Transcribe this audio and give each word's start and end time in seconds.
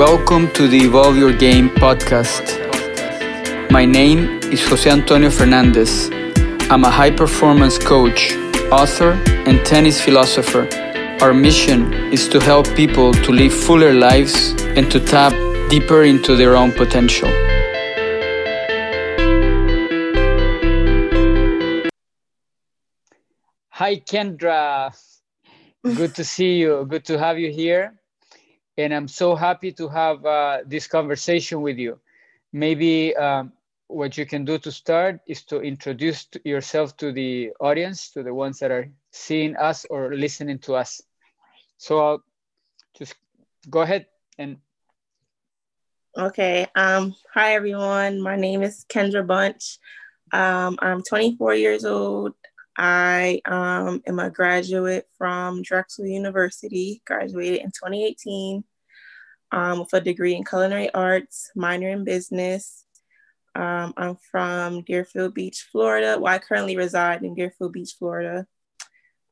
Welcome 0.00 0.50
to 0.52 0.66
the 0.66 0.78
Evolve 0.78 1.18
Your 1.18 1.34
Game 1.34 1.68
podcast. 1.68 2.56
My 3.70 3.84
name 3.84 4.40
is 4.44 4.66
Jose 4.66 4.88
Antonio 4.88 5.28
Fernandez. 5.28 6.08
I'm 6.70 6.84
a 6.84 6.90
high 6.90 7.10
performance 7.10 7.76
coach, 7.76 8.32
author, 8.72 9.12
and 9.44 9.62
tennis 9.66 10.00
philosopher. 10.00 10.66
Our 11.20 11.34
mission 11.34 11.92
is 12.14 12.28
to 12.28 12.40
help 12.40 12.74
people 12.74 13.12
to 13.12 13.30
live 13.30 13.52
fuller 13.52 13.92
lives 13.92 14.54
and 14.74 14.90
to 14.90 15.00
tap 15.00 15.34
deeper 15.68 16.04
into 16.04 16.34
their 16.34 16.56
own 16.56 16.72
potential. 16.72 17.28
Hi, 23.68 23.96
Kendra. 23.96 24.96
Good 25.84 26.14
to 26.14 26.24
see 26.24 26.56
you. 26.56 26.86
Good 26.88 27.04
to 27.04 27.18
have 27.18 27.38
you 27.38 27.52
here. 27.52 27.99
And 28.80 28.94
I'm 28.94 29.08
so 29.08 29.34
happy 29.34 29.72
to 29.72 29.88
have 29.88 30.24
uh, 30.24 30.58
this 30.64 30.86
conversation 30.86 31.60
with 31.60 31.76
you. 31.76 32.00
Maybe 32.50 33.14
um, 33.14 33.52
what 33.88 34.16
you 34.16 34.24
can 34.24 34.46
do 34.46 34.56
to 34.56 34.72
start 34.72 35.20
is 35.26 35.42
to 35.52 35.60
introduce 35.60 36.26
yourself 36.44 36.96
to 36.96 37.12
the 37.12 37.52
audience, 37.60 38.10
to 38.12 38.22
the 38.22 38.32
ones 38.32 38.58
that 38.60 38.70
are 38.70 38.88
seeing 39.12 39.54
us 39.56 39.84
or 39.90 40.14
listening 40.14 40.60
to 40.60 40.76
us. 40.76 41.02
So 41.76 42.00
I'll 42.00 42.24
just 42.96 43.14
go 43.68 43.82
ahead 43.82 44.06
and. 44.38 44.56
Okay. 46.16 46.66
Um, 46.74 47.14
hi, 47.34 47.54
everyone. 47.56 48.22
My 48.22 48.36
name 48.36 48.62
is 48.62 48.86
Kendra 48.88 49.26
Bunch. 49.26 49.78
Um, 50.32 50.78
I'm 50.80 51.02
24 51.02 51.54
years 51.54 51.84
old. 51.84 52.32
I 52.78 53.42
um, 53.44 54.00
am 54.06 54.18
a 54.20 54.30
graduate 54.30 55.06
from 55.18 55.60
Drexel 55.60 56.06
University, 56.06 57.02
graduated 57.04 57.60
in 57.60 57.66
2018 57.72 58.64
um, 59.52 59.80
with 59.80 59.92
a 59.94 60.00
degree 60.00 60.34
in 60.34 60.44
culinary 60.44 60.92
arts, 60.92 61.50
minor 61.54 61.88
in 61.88 62.04
business. 62.04 62.84
Um, 63.54 63.94
I'm 63.96 64.16
from 64.30 64.82
Deerfield 64.82 65.34
Beach, 65.34 65.66
Florida. 65.72 66.18
Well, 66.20 66.32
I 66.32 66.38
currently 66.38 66.76
reside 66.76 67.22
in 67.24 67.34
Deerfield 67.34 67.72
Beach, 67.72 67.94
Florida. 67.98 68.46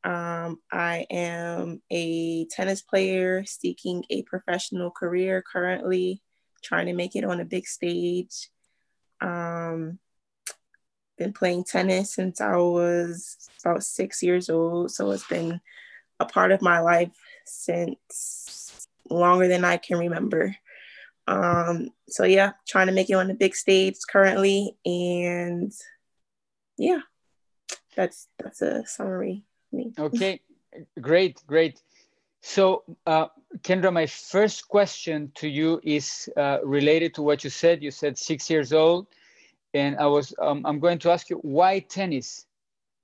Um, 0.05 0.59
I 0.73 1.07
am 1.11 1.83
a 1.91 2.47
tennis 2.47 2.83
player 2.83 3.45
seeking 3.45 4.05
a 4.11 4.23
professional 4.23 4.91
career 4.91 5.43
currently, 5.43 6.23
trying 6.63 6.87
to 6.87 6.95
make 6.95 7.15
it 7.15 7.25
on 7.25 7.41
a 7.41 7.45
big 7.45 7.67
stage. 7.67 8.49
Um, 9.21 9.99
been 11.17 11.33
playing 11.33 11.65
tennis 11.65 12.15
since 12.15 12.41
I 12.41 12.57
was 12.57 13.37
about 13.65 13.83
six 13.83 14.23
years 14.23 14.49
old. 14.49 14.91
So 14.91 15.11
it's 15.11 15.27
been 15.27 15.61
a 16.21 16.25
part 16.25 16.53
of 16.53 16.63
my 16.63 16.81
life 16.81 17.11
since 17.45 18.58
longer 19.11 19.49
than 19.49 19.65
I 19.65 19.77
can 19.77 19.99
remember. 19.99 20.57
Um, 21.27 21.91
so 22.09 22.25
yeah, 22.25 22.53
trying 22.67 22.87
to 22.87 22.93
make 22.93 23.11
it 23.11 23.15
on 23.15 23.29
the 23.29 23.35
big 23.35 23.55
stage 23.55 23.97
currently. 24.11 24.77
And 24.85 25.73
yeah, 26.77 27.01
that's 27.97 28.29
that's 28.39 28.63
a 28.63 28.87
summary. 28.87 29.45
Okay, 29.99 30.41
great, 30.99 31.43
great. 31.47 31.83
So, 32.41 32.85
uh, 33.07 33.27
Kendra, 33.59 33.93
my 33.93 34.07
first 34.07 34.67
question 34.67 35.31
to 35.35 35.47
you 35.47 35.79
is 35.85 36.31
uh, 36.35 36.59
related 36.65 37.13
to 37.15 37.23
what 37.23 37.45
you 37.45 37.51
said. 37.51 37.83
You 37.83 37.91
said 37.91 38.17
six 38.17 38.49
years 38.49 38.73
old 38.73 39.09
and 39.75 39.97
I 39.97 40.07
was 40.07 40.35
um, 40.41 40.65
I'm 40.65 40.81
going 40.81 40.99
to 41.01 41.11
ask 41.11 41.31
you 41.31 41.37
why 41.37 41.81
tennis 41.81 42.47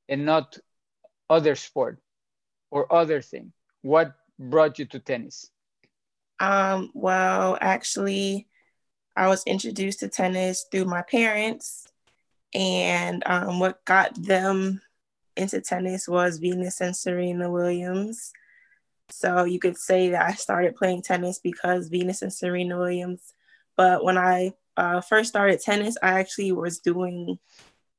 and 0.08 0.24
not 0.24 0.58
other 1.28 1.54
sport 1.54 1.98
or 2.70 2.92
other 2.92 3.20
thing. 3.20 3.52
What 3.82 4.14
brought 4.38 4.78
you 4.78 4.86
to 4.86 4.98
tennis? 4.98 5.50
Um, 6.40 6.90
well, 6.94 7.58
actually, 7.60 8.48
I 9.16 9.28
was 9.28 9.44
introduced 9.46 10.00
to 10.00 10.08
tennis 10.08 10.66
through 10.70 10.86
my 10.86 11.02
parents, 11.02 11.86
and 12.52 13.22
um, 13.26 13.58
what 13.58 13.84
got 13.84 14.14
them 14.20 14.80
into 15.36 15.60
tennis 15.60 16.08
was 16.08 16.38
Venus 16.38 16.80
and 16.80 16.96
Serena 16.96 17.50
Williams. 17.50 18.32
So 19.10 19.44
you 19.44 19.58
could 19.58 19.76
say 19.76 20.10
that 20.10 20.24
I 20.24 20.32
started 20.34 20.76
playing 20.76 21.02
tennis 21.02 21.38
because 21.38 21.88
Venus 21.88 22.22
and 22.22 22.32
Serena 22.32 22.78
Williams. 22.78 23.34
But 23.76 24.04
when 24.04 24.16
I 24.16 24.52
uh, 24.76 25.00
first 25.00 25.28
started 25.28 25.60
tennis, 25.60 25.96
I 26.02 26.20
actually 26.20 26.52
was 26.52 26.78
doing 26.80 27.38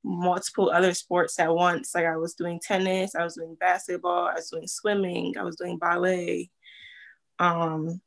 multiple 0.03 0.69
other 0.69 0.93
sports 0.93 1.39
at 1.39 1.53
once. 1.53 1.95
Like 1.95 2.05
I 2.05 2.17
was 2.17 2.35
doing 2.35 2.59
tennis, 2.59 3.15
I 3.15 3.23
was 3.23 3.35
doing 3.35 3.55
basketball, 3.59 4.27
I 4.27 4.35
was 4.35 4.49
doing 4.49 4.67
swimming, 4.67 5.37
I 5.37 5.43
was 5.43 5.55
doing 5.55 5.77
ballet. 5.77 6.51
Um, 7.39 8.01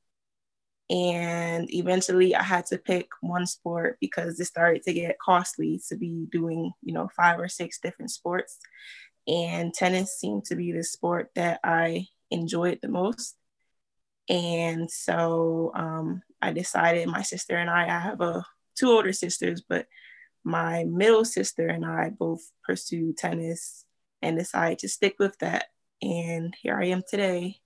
and 0.91 1.73
eventually 1.73 2.35
I 2.35 2.43
had 2.43 2.67
to 2.67 2.79
pick 2.79 3.11
one 3.21 3.47
sport 3.47 3.99
because 4.01 4.41
it 4.41 4.47
started 4.47 4.83
to 4.85 4.95
get 4.95 5.19
costly 5.19 5.81
to 5.89 5.97
be 5.97 6.27
doing, 6.33 6.73
you 6.83 6.95
know, 6.95 7.11
five 7.15 7.39
or 7.39 7.49
six 7.49 7.79
different 7.79 8.11
sports. 8.11 8.59
And 9.27 9.75
tennis 9.75 10.19
seemed 10.19 10.47
to 10.47 10.57
be 10.57 10.73
the 10.73 10.83
sport 10.83 11.31
that 11.35 11.61
I 11.63 12.07
enjoyed 12.31 12.79
the 12.81 12.89
most. 12.89 13.37
And 14.31 14.91
so 14.91 15.73
um, 15.75 16.23
I 16.41 16.53
decided 16.53 17.09
my 17.09 17.23
sister 17.23 17.57
and 17.57 17.69
I, 17.69 17.85
I 17.85 17.99
have 17.99 18.23
a 18.23 18.45
two 18.75 18.91
older 18.91 19.13
sisters, 19.13 19.63
but 19.67 19.87
my 20.43 20.85
middle 20.85 21.27
sister 21.27 21.67
and 21.67 21.85
I 21.85 22.11
both 22.11 22.41
pursued 22.65 23.19
tennis 23.19 23.85
and 24.23 24.39
decided 24.39 24.79
to 24.79 24.89
stick 24.89 25.17
with 25.19 25.39
that. 25.41 25.67
And 26.01 26.55
here 26.63 26.79
I 26.81 26.87
am 26.87 27.03
today, 27.09 27.61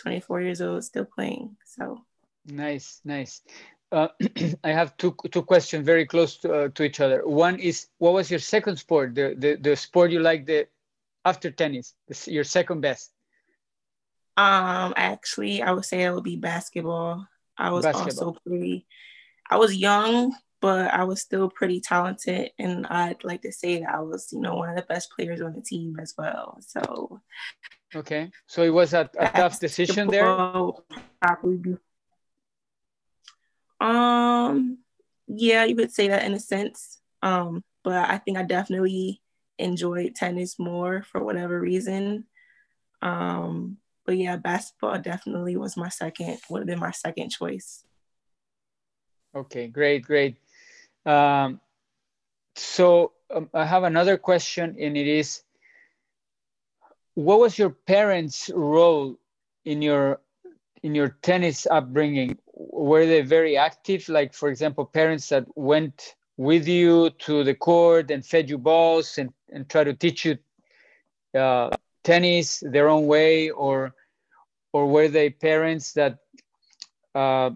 24 0.00 0.42
years 0.42 0.60
old, 0.60 0.84
still 0.84 1.06
playing. 1.06 1.56
So 1.64 2.04
nice, 2.46 3.00
nice. 3.04 3.42
Uh, 3.90 4.08
I 4.64 4.70
have 4.70 4.96
two 4.96 5.14
two 5.30 5.42
questions 5.42 5.84
very 5.84 6.06
close 6.06 6.38
to, 6.38 6.52
uh, 6.52 6.68
to 6.68 6.82
each 6.82 7.00
other. 7.00 7.26
One 7.26 7.58
is, 7.58 7.88
what 7.98 8.14
was 8.14 8.30
your 8.30 8.40
second 8.40 8.76
sport? 8.76 9.14
The 9.14 9.34
the, 9.36 9.56
the 9.56 9.76
sport 9.76 10.10
you 10.10 10.20
liked 10.20 10.46
the 10.46 10.68
after 11.24 11.50
tennis? 11.50 11.94
The, 12.08 12.32
your 12.32 12.44
second 12.44 12.80
best? 12.80 13.12
Um, 14.36 14.94
actually, 14.96 15.62
I 15.62 15.72
would 15.72 15.84
say 15.84 16.02
it 16.02 16.14
would 16.14 16.24
be 16.24 16.36
basketball. 16.36 17.26
I 17.58 17.70
was 17.70 17.84
basketball. 17.84 18.28
also 18.28 18.40
pretty 18.46 18.86
I 19.52 19.56
was 19.56 19.76
young, 19.76 20.34
but 20.62 20.92
I 20.94 21.04
was 21.04 21.20
still 21.20 21.50
pretty 21.50 21.80
talented. 21.80 22.52
And 22.58 22.86
I'd 22.86 23.22
like 23.22 23.42
to 23.42 23.52
say 23.52 23.80
that 23.80 23.90
I 23.90 24.00
was, 24.00 24.32
you 24.32 24.40
know, 24.40 24.56
one 24.56 24.70
of 24.70 24.76
the 24.76 24.82
best 24.82 25.10
players 25.14 25.42
on 25.42 25.52
the 25.52 25.60
team 25.60 25.98
as 26.00 26.14
well. 26.16 26.58
So, 26.60 27.20
okay. 27.94 28.30
So 28.46 28.62
it 28.62 28.70
was 28.70 28.94
a, 28.94 29.10
a 29.18 29.28
tough 29.28 29.60
decision 29.60 30.08
there? 30.08 30.24
Probably 31.20 31.76
um, 33.82 34.78
yeah, 35.26 35.64
you 35.64 35.74
could 35.74 35.92
say 35.92 36.08
that 36.08 36.24
in 36.24 36.32
a 36.34 36.40
sense. 36.40 37.00
Um, 37.22 37.64
but 37.84 38.08
I 38.08 38.18
think 38.18 38.38
I 38.38 38.44
definitely 38.44 39.20
enjoyed 39.58 40.14
tennis 40.14 40.58
more 40.58 41.02
for 41.02 41.22
whatever 41.22 41.60
reason. 41.60 42.24
Um, 43.00 43.78
but 44.06 44.16
yeah, 44.16 44.36
basketball 44.36 44.98
definitely 44.98 45.56
was 45.56 45.76
my 45.76 45.88
second, 45.88 46.38
would 46.48 46.60
have 46.60 46.66
been 46.66 46.78
my 46.78 46.92
second 46.92 47.30
choice. 47.30 47.84
Okay, 49.34 49.66
great, 49.66 50.04
great. 50.04 50.36
Um, 51.06 51.60
so 52.54 53.12
um, 53.34 53.48
I 53.54 53.64
have 53.64 53.82
another 53.82 54.16
question, 54.16 54.76
and 54.78 54.96
it 54.96 55.06
is, 55.06 55.42
what 57.14 57.40
was 57.40 57.58
your 57.58 57.70
parents' 57.70 58.50
role 58.54 59.18
in 59.64 59.82
your 59.82 60.20
in 60.82 60.94
your 60.94 61.16
tennis 61.22 61.66
upbringing? 61.70 62.38
Were 62.70 63.06
they 63.06 63.22
very 63.22 63.56
active? 63.56 64.08
Like, 64.08 64.34
for 64.34 64.48
example, 64.48 64.84
parents 64.84 65.28
that 65.30 65.46
went 65.56 66.14
with 66.36 66.68
you 66.68 67.10
to 67.10 67.44
the 67.44 67.54
court 67.54 68.10
and 68.10 68.24
fed 68.24 68.48
you 68.48 68.58
balls 68.58 69.18
and, 69.18 69.32
and 69.52 69.68
try 69.68 69.84
to 69.84 69.94
teach 69.94 70.24
you 70.24 70.38
uh, 71.38 71.70
tennis 72.04 72.62
their 72.64 72.88
own 72.88 73.06
way, 73.06 73.50
or 73.50 73.94
or 74.72 74.86
were 74.86 75.08
they 75.08 75.30
parents 75.30 75.92
that 75.92 76.18
uh, 77.14 77.50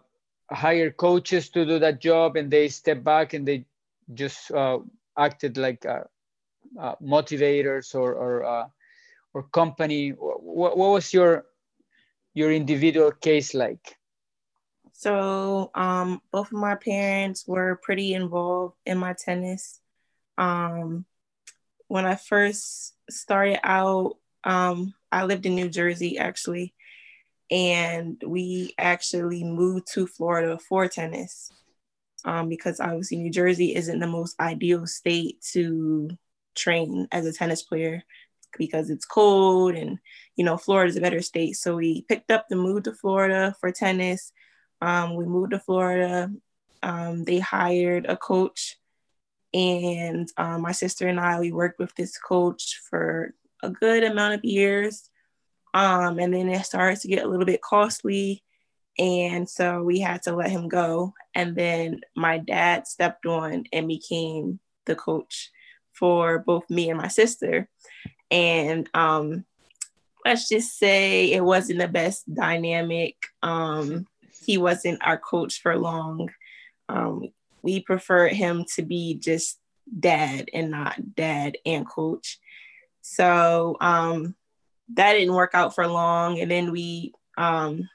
coaches 0.97 1.49
to 1.51 1.65
do 1.65 1.79
that 1.79 2.01
job 2.01 2.37
and 2.37 2.51
they 2.51 2.69
step 2.69 3.03
back 3.03 3.33
and 3.33 3.47
they 3.47 3.65
just 4.15 4.51
uh, 4.53 4.79
acted 5.19 5.57
like 5.57 5.85
uh, 5.87 6.05
uh, 6.81 6.95
motivators 7.03 7.95
or 7.95 8.15
or, 8.15 8.45
uh, 8.45 8.69
or 9.35 9.43
company? 9.45 10.11
What, 10.11 10.77
what 10.77 10.91
was 10.91 11.13
your 11.13 11.47
your 12.35 12.53
individual 12.53 13.13
case 13.13 13.55
like 13.55 13.97
so 14.99 15.71
um, 15.75 16.23
both 16.33 16.47
of 16.47 16.59
my 16.59 16.75
parents 16.75 17.47
were 17.47 17.81
pretty 17.83 18.15
involved 18.15 18.77
in 18.87 18.99
my 18.99 19.13
tennis 19.13 19.81
um, 20.39 21.05
when 21.89 22.07
i 22.07 22.15
first 22.15 22.95
started 23.11 23.59
out 23.65 24.17
um, 24.45 24.95
i 25.13 25.25
lived 25.25 25.47
in 25.47 25.55
new 25.55 25.69
jersey 25.69 26.19
actually 26.19 26.75
and 27.51 28.21
we 28.27 28.75
actually 28.79 29.45
moved 29.45 29.87
to 29.93 30.07
Florida 30.07 30.59
for 30.59 30.89
tennis 30.89 31.53
um, 32.25 32.49
because 32.49 32.81
obviously 32.81 33.19
New 33.19 33.31
Jersey 33.31 33.75
isn't 33.75 34.01
the 34.01 34.07
most 34.07 34.39
ideal 34.41 34.87
state 34.87 35.41
to 35.53 36.11
train 36.57 37.07
as 37.13 37.27
a 37.27 37.33
tennis 37.33 37.63
player 37.63 38.03
because 38.59 38.91
it's 38.91 39.05
cold 39.05 39.75
and 39.75 39.99
you 40.37 40.45
know 40.45 40.57
Florida 40.57 40.89
is 40.89 40.97
a 40.97 41.01
better 41.01 41.23
state. 41.23 41.55
So 41.55 41.77
we 41.77 42.03
picked 42.09 42.31
up 42.31 42.47
the 42.49 42.57
move 42.57 42.85
to 42.85 42.95
Florida 42.95 43.55
for 43.61 43.71
tennis. 43.71 44.33
Um, 44.81 45.15
we 45.15 45.25
moved 45.25 45.53
to 45.53 45.59
Florida. 45.59 46.31
Um, 46.83 47.25
they 47.25 47.39
hired 47.39 48.07
a 48.07 48.17
coach, 48.17 48.79
and 49.55 50.29
um, 50.37 50.63
my 50.63 50.73
sister 50.73 51.09
and 51.09 51.19
I 51.19 51.41
we 51.41 51.53
worked 51.53 51.79
with 51.79 51.95
this 51.95 52.19
coach 52.19 52.81
for 52.89 53.35
a 53.63 53.71
good 53.71 54.05
amount 54.05 54.35
of 54.35 54.45
years. 54.45 55.09
Um, 55.75 56.19
and 56.19 56.33
then 56.33 56.49
it 56.49 56.65
started 56.65 57.01
to 57.01 57.09
get 57.09 57.25
a 57.25 57.29
little 57.29 57.45
bit 57.45 57.61
costly. 57.61 58.43
And 58.99 59.49
so 59.49 59.83
we 59.83 60.01
had 60.01 60.23
to 60.23 60.35
let 60.35 60.51
him 60.51 60.69
go. 60.69 61.13
And 61.35 61.55
then 61.55 62.01
my 62.17 62.39
dad 62.39 62.87
stepped 62.87 63.27
on 63.27 63.65
and 63.73 63.87
became 63.87 64.59
the 64.87 64.95
coach 64.95 65.51
for 65.93 66.39
both 66.39 66.71
me 66.71 66.89
and 66.89 66.99
my 66.99 67.09
sister. 67.09 67.69
And 68.31 68.89
um, 68.95 69.45
let's 70.25 70.49
just 70.49 70.79
say 70.79 71.33
it 71.33 71.45
wasn't 71.45 71.81
the 71.81 71.89
best 71.89 72.33
dynamic. 72.33 73.17
Um, 73.43 74.07
he 74.47 74.59
wasn't 74.59 75.05
our 75.05 75.19
coach 75.19 75.61
for 75.61 75.77
long. 75.77 76.31
Um, 76.89 77.33
we 77.63 77.81
preferred 77.81 78.33
him 78.33 78.65
to 78.77 78.83
be 78.83 79.15
just 79.15 79.59
dad 79.99 80.49
and 80.55 80.71
not 80.71 81.15
dad 81.17 81.59
and 81.67 81.87
coach. 81.87 82.39
So 83.03 83.77
um, 83.81 84.37
that 84.95 85.15
didn't 85.15 85.35
work 85.35 85.51
out 85.55 85.75
for 85.75 85.87
long. 85.89 86.39
And 86.41 86.51
then 86.51 86.71
we 86.71 87.13
um, 87.37 87.89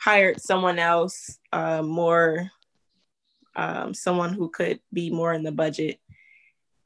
hired 0.00 0.40
someone 0.40 0.78
else, 0.78 1.38
uh, 1.52 1.82
more, 1.82 2.50
um, 3.54 3.92
someone 3.92 4.32
who 4.32 4.48
could 4.48 4.80
be 4.90 5.10
more 5.10 5.34
in 5.34 5.42
the 5.42 5.52
budget. 5.52 5.98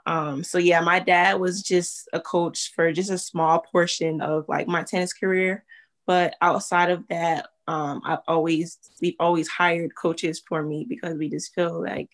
Um, 0.06 0.42
so 0.42 0.58
yeah, 0.58 0.80
my 0.80 0.98
dad 0.98 1.38
was 1.38 1.62
just 1.62 2.08
a 2.12 2.20
coach 2.20 2.72
for 2.74 2.92
just 2.92 3.10
a 3.10 3.18
small 3.18 3.60
portion 3.60 4.20
of 4.20 4.46
like 4.48 4.66
my 4.66 4.82
tennis 4.82 5.12
career. 5.12 5.64
But 6.06 6.34
outside 6.40 6.90
of 6.90 7.06
that, 7.08 7.48
um, 7.66 8.02
I've 8.04 8.20
always 8.26 8.78
we've 9.00 9.16
always 9.20 9.48
hired 9.48 9.94
coaches 9.94 10.42
for 10.46 10.62
me 10.62 10.86
because 10.88 11.16
we 11.16 11.28
just 11.28 11.54
feel 11.54 11.80
like 11.80 12.10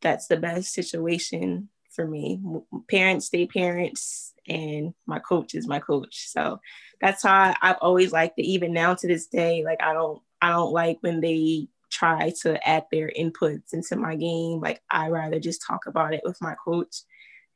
that's 0.00 0.26
the 0.26 0.36
best 0.36 0.72
situation 0.72 1.68
for 1.92 2.06
me. 2.06 2.40
Parents 2.90 3.26
stay 3.26 3.46
parents, 3.46 4.34
and 4.48 4.94
my 5.06 5.18
coach 5.18 5.54
is 5.54 5.66
my 5.66 5.78
coach. 5.80 6.28
So 6.28 6.60
that's 7.00 7.22
how 7.22 7.54
I've 7.62 7.78
always 7.80 8.12
liked 8.12 8.38
it. 8.38 8.46
Even 8.46 8.72
now 8.72 8.94
to 8.94 9.06
this 9.06 9.26
day, 9.26 9.64
like 9.64 9.82
I 9.82 9.92
don't 9.92 10.20
I 10.42 10.50
don't 10.50 10.72
like 10.72 10.98
when 11.00 11.20
they 11.20 11.68
try 11.90 12.32
to 12.42 12.68
add 12.68 12.84
their 12.90 13.10
inputs 13.18 13.72
into 13.72 13.96
my 13.96 14.16
game. 14.16 14.60
Like 14.60 14.82
I 14.90 15.08
rather 15.08 15.38
just 15.38 15.64
talk 15.66 15.86
about 15.86 16.14
it 16.14 16.22
with 16.24 16.40
my 16.42 16.54
coach 16.64 16.96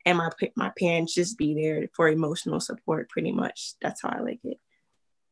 and 0.05 0.17
my 0.17 0.29
my 0.55 0.71
parents 0.79 1.13
just 1.13 1.37
be 1.37 1.53
there 1.53 1.87
for 1.93 2.09
emotional 2.09 2.59
support 2.59 3.09
pretty 3.09 3.31
much. 3.31 3.73
That's 3.81 4.01
how 4.01 4.09
I 4.09 4.19
like 4.21 4.39
it. 4.43 4.57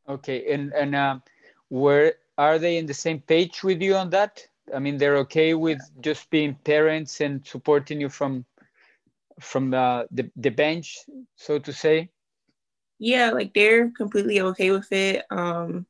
Okay. 0.08 0.52
And 0.52 0.72
and 0.72 0.94
um 0.94 1.22
where 1.68 2.14
are 2.38 2.58
they 2.58 2.78
in 2.78 2.86
the 2.86 2.94
same 2.94 3.20
page 3.20 3.62
with 3.62 3.82
you 3.82 3.94
on 3.94 4.10
that? 4.10 4.46
I 4.74 4.78
mean, 4.78 4.98
they're 4.98 5.18
okay 5.18 5.54
with 5.54 5.80
just 6.00 6.30
being 6.30 6.54
parents 6.64 7.20
and 7.20 7.46
supporting 7.46 8.00
you 8.00 8.08
from 8.08 8.44
from 9.40 9.70
the, 9.70 10.06
the, 10.10 10.30
the 10.36 10.50
bench, 10.50 10.98
so 11.36 11.58
to 11.58 11.72
say? 11.72 12.10
Yeah, 12.98 13.30
like 13.30 13.54
they're 13.54 13.90
completely 13.90 14.40
okay 14.40 14.70
with 14.70 14.92
it. 14.92 15.24
Um, 15.30 15.86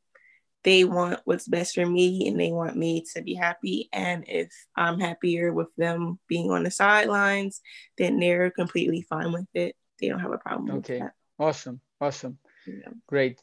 they 0.63 0.85
want 0.85 1.21
what's 1.25 1.49
best 1.49 1.75
for 1.75 1.87
me 1.87 2.29
and 2.29 2.39
they 2.39 2.53
want 2.53 2.77
me 2.77 3.05
to 3.15 3.23
be 3.23 3.35
happy. 3.35 3.89
And 3.93 4.25
if 4.29 4.53
I'm 4.77 5.01
happier 5.01 5.53
with 5.53 5.75
them 5.77 6.19
being 6.29 6.51
on 6.51 6.63
the 6.63 6.71
sidelines, 6.71 7.61
then 7.99 8.21
they're 8.21 8.51
completely 8.51 9.03
fine 9.03 9.33
with 9.33 9.49
it. 9.55 9.75
They 10.01 10.09
don't 10.09 10.21
have 10.21 10.33
a 10.33 10.39
problem 10.39 10.79
okay. 10.79 11.03
Awesome. 11.39 11.81
Awesome. 12.01 12.39
Yeah. 12.67 12.91
Great. 13.09 13.43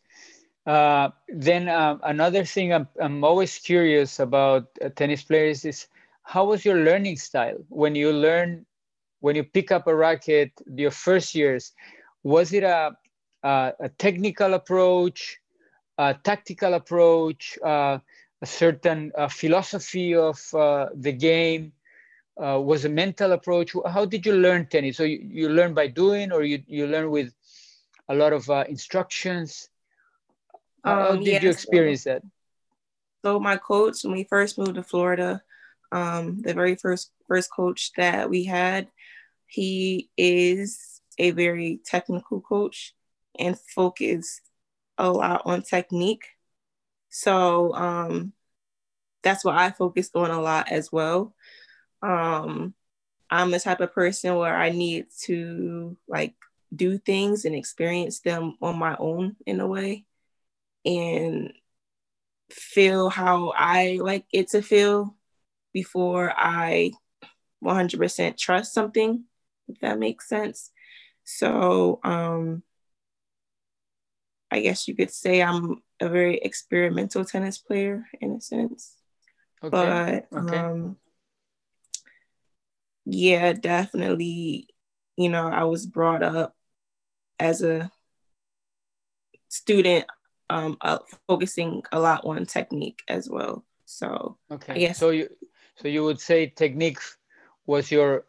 Uh, 0.68 1.12
then 1.30 1.70
uh, 1.70 1.98
another 2.04 2.44
thing 2.44 2.74
I'm, 2.74 2.90
I'm 3.00 3.24
always 3.24 3.58
curious 3.58 4.20
about 4.20 4.68
uh, 4.84 4.90
tennis 4.90 5.24
players 5.24 5.64
is 5.64 5.88
how 6.24 6.44
was 6.44 6.66
your 6.66 6.76
learning 6.76 7.16
style? 7.16 7.56
When 7.70 7.96
you 7.96 8.12
learn 8.12 8.66
when 9.22 9.38
you 9.38 9.46
pick 9.46 9.72
up 9.72 9.88
a 9.88 9.96
racket 9.96 10.52
your 10.76 10.92
first 10.92 11.34
years 11.34 11.72
was 12.24 12.52
it 12.52 12.64
a, 12.64 12.92
a, 13.44 13.74
a 13.80 13.90
technical 13.98 14.56
approach 14.56 15.40
a 15.98 16.14
tactical 16.14 16.74
approach 16.74 17.58
uh, 17.64 17.98
a 18.42 18.46
certain 18.46 19.14
uh, 19.18 19.30
philosophy 19.30 20.14
of 20.16 20.38
the 20.52 21.16
game? 21.18 21.72
Was 22.38 22.86
a 22.86 22.90
mental 22.90 23.32
approach? 23.32 23.74
How 23.88 24.06
did 24.06 24.26
you 24.26 24.34
learn 24.34 24.68
tennis? 24.68 24.98
So 24.98 25.04
you, 25.04 25.20
you 25.24 25.50
learn 25.50 25.74
by 25.74 25.88
doing 25.88 26.32
or 26.34 26.44
you, 26.44 26.62
you 26.68 26.86
learn 26.88 27.10
with 27.10 27.34
a 28.10 28.14
lot 28.14 28.34
of 28.34 28.48
instructions 28.68 29.70
how 30.84 31.12
um, 31.12 31.20
did 31.20 31.28
yeah, 31.28 31.42
you 31.42 31.50
experience 31.50 32.04
so, 32.04 32.14
that 32.14 32.22
so 33.24 33.40
my 33.40 33.58
coach 33.58 34.04
when 34.04 34.14
we 34.14 34.24
first 34.24 34.58
moved 34.58 34.76
to 34.76 34.84
florida 34.84 35.42
um, 35.92 36.42
the 36.42 36.54
very 36.54 36.76
first 36.76 37.12
first 37.28 37.50
coach 37.52 37.92
that 37.96 38.30
we 38.30 38.44
had 38.44 38.88
he 39.48 40.10
is 40.18 41.02
a 41.18 41.32
very 41.32 41.80
technical 41.86 42.42
coach 42.42 42.94
and 43.40 43.58
focused 43.60 44.42
a 44.98 45.10
lot 45.10 45.44
on 45.46 45.62
technique. 45.62 46.26
So 47.10 47.74
um, 47.74 48.34
that's 49.24 49.44
what 49.44 49.56
I 49.56 49.72
focused 49.72 50.16
on 50.16 50.32
a 50.32 50.42
lot 50.42 50.72
as 50.72 50.92
well. 50.92 51.34
Um, 52.02 52.74
I'm 53.30 53.52
the 53.52 53.60
type 53.60 53.82
of 53.82 53.94
person 53.94 54.36
where 54.36 54.56
I 54.56 54.70
need 54.70 55.08
to 55.24 55.98
like 56.08 56.36
do 56.76 56.98
things 56.98 57.46
and 57.46 57.56
experience 57.56 58.20
them 58.20 58.58
on 58.62 58.78
my 58.78 58.96
own 59.00 59.36
in 59.46 59.60
a 59.60 59.68
way 59.68 60.06
and 60.88 61.54
feel 62.50 63.10
how 63.10 63.54
I 63.56 64.00
like 64.02 64.26
it 64.32 64.50
to 64.50 64.62
feel 64.62 65.16
before 65.74 66.34
I 66.36 66.94
100% 67.64 68.38
trust 68.38 68.74
something 68.74 69.26
if 69.68 69.80
that 69.82 70.00
makes 70.00 70.30
sense. 70.30 70.72
So 71.24 72.00
um, 72.04 72.64
I 74.50 74.62
guess 74.62 74.88
you 74.88 74.96
could 74.96 75.12
say 75.12 75.42
I'm 75.42 75.84
a 76.00 76.08
very 76.08 76.38
experimental 76.38 77.26
tennis 77.26 77.58
player 77.58 78.06
in 78.22 78.32
a 78.32 78.42
sense. 78.42 78.96
Okay. 79.62 80.24
But 80.32 80.40
okay. 80.40 80.58
Um, 80.58 80.98
yeah, 83.06 83.54
definitely, 83.54 84.70
you 85.18 85.30
know, 85.30 85.48
I 85.48 85.64
was 85.64 85.86
brought 85.86 86.24
up 86.24 86.56
as 87.40 87.62
a 87.62 87.92
student 89.50 90.06
um, 90.50 90.78
uh, 90.82 91.00
focusing 91.28 91.84
a 91.92 92.00
lot 92.00 92.26
on 92.26 92.46
technique 92.46 93.04
as 93.08 93.30
well. 93.30 93.66
So 93.86 94.38
okay, 94.52 94.74
I 94.74 94.78
guess 94.80 94.98
so 94.98 95.10
you 95.12 95.30
so 95.76 95.88
you 95.88 96.04
would 96.04 96.20
say 96.20 96.48
technique 96.48 97.00
was 97.66 97.92
your 97.92 98.26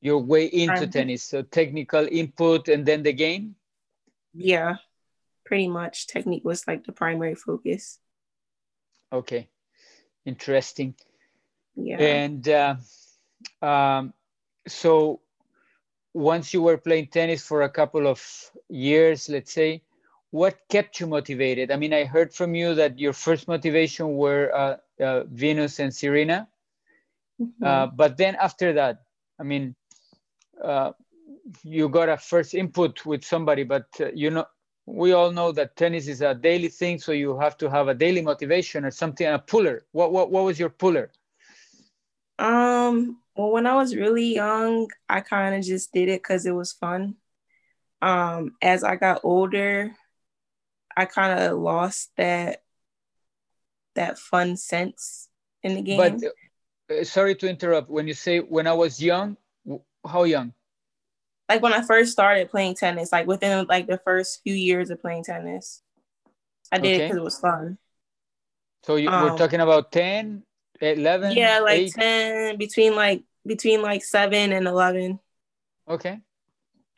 your 0.00 0.18
way 0.18 0.46
into 0.46 0.84
um, 0.84 0.90
tennis 0.90 1.24
so 1.24 1.42
technical 1.42 2.06
input 2.10 2.68
and 2.68 2.84
then 2.86 3.02
the 3.02 3.12
game? 3.12 3.56
Yeah 4.32 4.76
pretty 5.44 5.68
much 5.68 6.08
technique 6.08 6.44
was 6.44 6.66
like 6.66 6.84
the 6.84 6.92
primary 6.92 7.36
focus. 7.36 8.00
Okay 9.12 9.48
interesting. 10.26 10.94
Yeah. 11.76 11.98
And 11.98 12.48
uh, 12.48 12.74
um, 13.62 14.12
so 14.66 15.20
once 16.12 16.52
you 16.52 16.62
were 16.62 16.78
playing 16.78 17.06
tennis 17.06 17.46
for 17.46 17.62
a 17.62 17.68
couple 17.68 18.06
of 18.06 18.20
years 18.68 19.28
let's 19.28 19.52
say 19.52 19.82
what 20.40 20.54
kept 20.68 21.00
you 21.00 21.06
motivated 21.06 21.70
i 21.74 21.76
mean 21.82 21.94
i 22.00 22.04
heard 22.04 22.30
from 22.38 22.54
you 22.54 22.74
that 22.74 22.98
your 23.04 23.12
first 23.12 23.48
motivation 23.54 24.06
were 24.22 24.44
uh, 24.62 24.76
uh, 25.06 25.24
venus 25.44 25.78
and 25.82 25.92
serena 26.02 26.38
mm-hmm. 27.40 27.64
Uh, 27.64 27.86
but 28.00 28.16
then 28.16 28.34
after 28.48 28.68
that 28.80 28.94
i 29.40 29.44
mean 29.50 29.74
uh, 30.62 30.92
you 31.62 31.88
got 31.88 32.08
a 32.08 32.16
first 32.16 32.54
input 32.54 33.04
with 33.06 33.24
somebody, 33.24 33.64
but 33.64 33.86
uh, 34.00 34.10
you 34.14 34.30
know, 34.30 34.46
we 34.86 35.12
all 35.12 35.32
know 35.32 35.52
that 35.52 35.76
tennis 35.76 36.08
is 36.08 36.20
a 36.20 36.34
daily 36.34 36.68
thing, 36.68 36.98
so 36.98 37.12
you 37.12 37.38
have 37.38 37.56
to 37.58 37.68
have 37.68 37.88
a 37.88 37.94
daily 37.94 38.22
motivation 38.22 38.84
or 38.84 38.90
something. 38.90 39.26
A 39.26 39.38
puller. 39.38 39.84
What 39.92 40.12
what 40.12 40.30
what 40.30 40.44
was 40.44 40.58
your 40.58 40.70
puller? 40.70 41.10
Um. 42.38 43.18
Well, 43.34 43.50
when 43.50 43.66
I 43.66 43.74
was 43.74 43.94
really 43.94 44.34
young, 44.34 44.88
I 45.08 45.20
kind 45.20 45.54
of 45.54 45.62
just 45.62 45.92
did 45.92 46.08
it 46.08 46.22
because 46.22 46.46
it 46.46 46.52
was 46.52 46.72
fun. 46.72 47.16
Um. 48.00 48.52
As 48.62 48.84
I 48.84 48.96
got 48.96 49.20
older, 49.24 49.92
I 50.96 51.04
kind 51.04 51.40
of 51.40 51.58
lost 51.58 52.10
that 52.16 52.62
that 53.94 54.18
fun 54.18 54.56
sense 54.56 55.28
in 55.62 55.74
the 55.74 55.82
game. 55.82 55.98
But 55.98 56.98
uh, 56.98 57.04
sorry 57.04 57.34
to 57.36 57.48
interrupt. 57.48 57.90
When 57.90 58.06
you 58.06 58.14
say 58.14 58.38
when 58.38 58.66
I 58.66 58.72
was 58.72 59.02
young, 59.02 59.36
how 60.06 60.24
young? 60.24 60.52
Like 61.48 61.62
when 61.62 61.72
I 61.72 61.82
first 61.82 62.12
started 62.12 62.50
playing 62.50 62.74
tennis, 62.74 63.12
like 63.12 63.26
within 63.26 63.66
like 63.66 63.86
the 63.86 63.98
first 63.98 64.40
few 64.42 64.54
years 64.54 64.90
of 64.90 65.00
playing 65.00 65.24
tennis. 65.24 65.82
I 66.72 66.78
did 66.78 66.94
okay. 66.94 66.94
it 66.96 67.08
because 67.08 67.18
it 67.18 67.24
was 67.24 67.38
fun. 67.38 67.78
So 68.84 68.96
you, 68.96 69.08
um, 69.08 69.24
we're 69.24 69.36
talking 69.36 69.60
about 69.60 69.92
10, 69.92 70.42
11? 70.80 71.36
Yeah, 71.36 71.60
like 71.60 71.78
8? 71.78 71.92
10, 71.92 72.58
between 72.58 72.96
like 72.96 73.22
between 73.46 73.82
like 73.82 74.04
7 74.04 74.52
and 74.52 74.66
11. 74.66 75.20
Okay. 75.88 76.20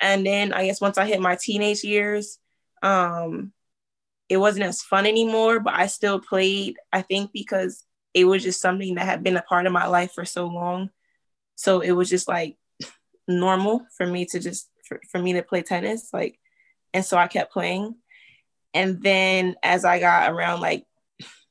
And 0.01 0.25
then 0.25 0.53
I 0.53 0.67
guess 0.67 0.81
once 0.81 0.97
I 0.97 1.05
hit 1.07 1.21
my 1.21 1.37
teenage 1.41 1.85
years, 1.85 2.39
um 2.83 3.53
it 4.29 4.37
wasn't 4.37 4.67
as 4.67 4.83
fun 4.83 5.07
anymore, 5.07 5.61
but 5.61 5.75
I 5.75 5.87
still 5.87 6.21
played. 6.21 6.77
I 6.93 7.03
think 7.03 7.33
because 7.33 7.85
it 8.15 8.25
was 8.25 8.43
just 8.43 8.61
something 8.61 8.95
that 8.97 9.07
had 9.07 9.23
been 9.23 9.37
a 9.37 9.43
part 9.43 9.67
of 9.67 9.73
my 9.73 9.87
life 9.87 10.13
for 10.13 10.25
so 10.25 10.47
long. 10.47 10.91
So 11.55 11.81
it 11.81 11.93
was 11.93 12.11
just 12.11 12.29
like 12.29 12.57
normal 13.27 13.87
for 13.97 14.07
me 14.07 14.25
to 14.27 14.39
just 14.39 14.71
for, 14.87 15.01
for 15.11 15.19
me 15.19 15.35
to 15.35 15.43
play 15.43 15.63
tennis. 15.63 16.11
Like, 16.13 16.39
and 16.93 17.05
so 17.05 17.17
I 17.17 17.27
kept 17.27 17.53
playing. 17.53 17.95
And 18.75 19.03
then 19.03 19.57
as 19.63 19.85
I 19.85 19.99
got 19.99 20.31
around 20.31 20.61
like 20.61 20.85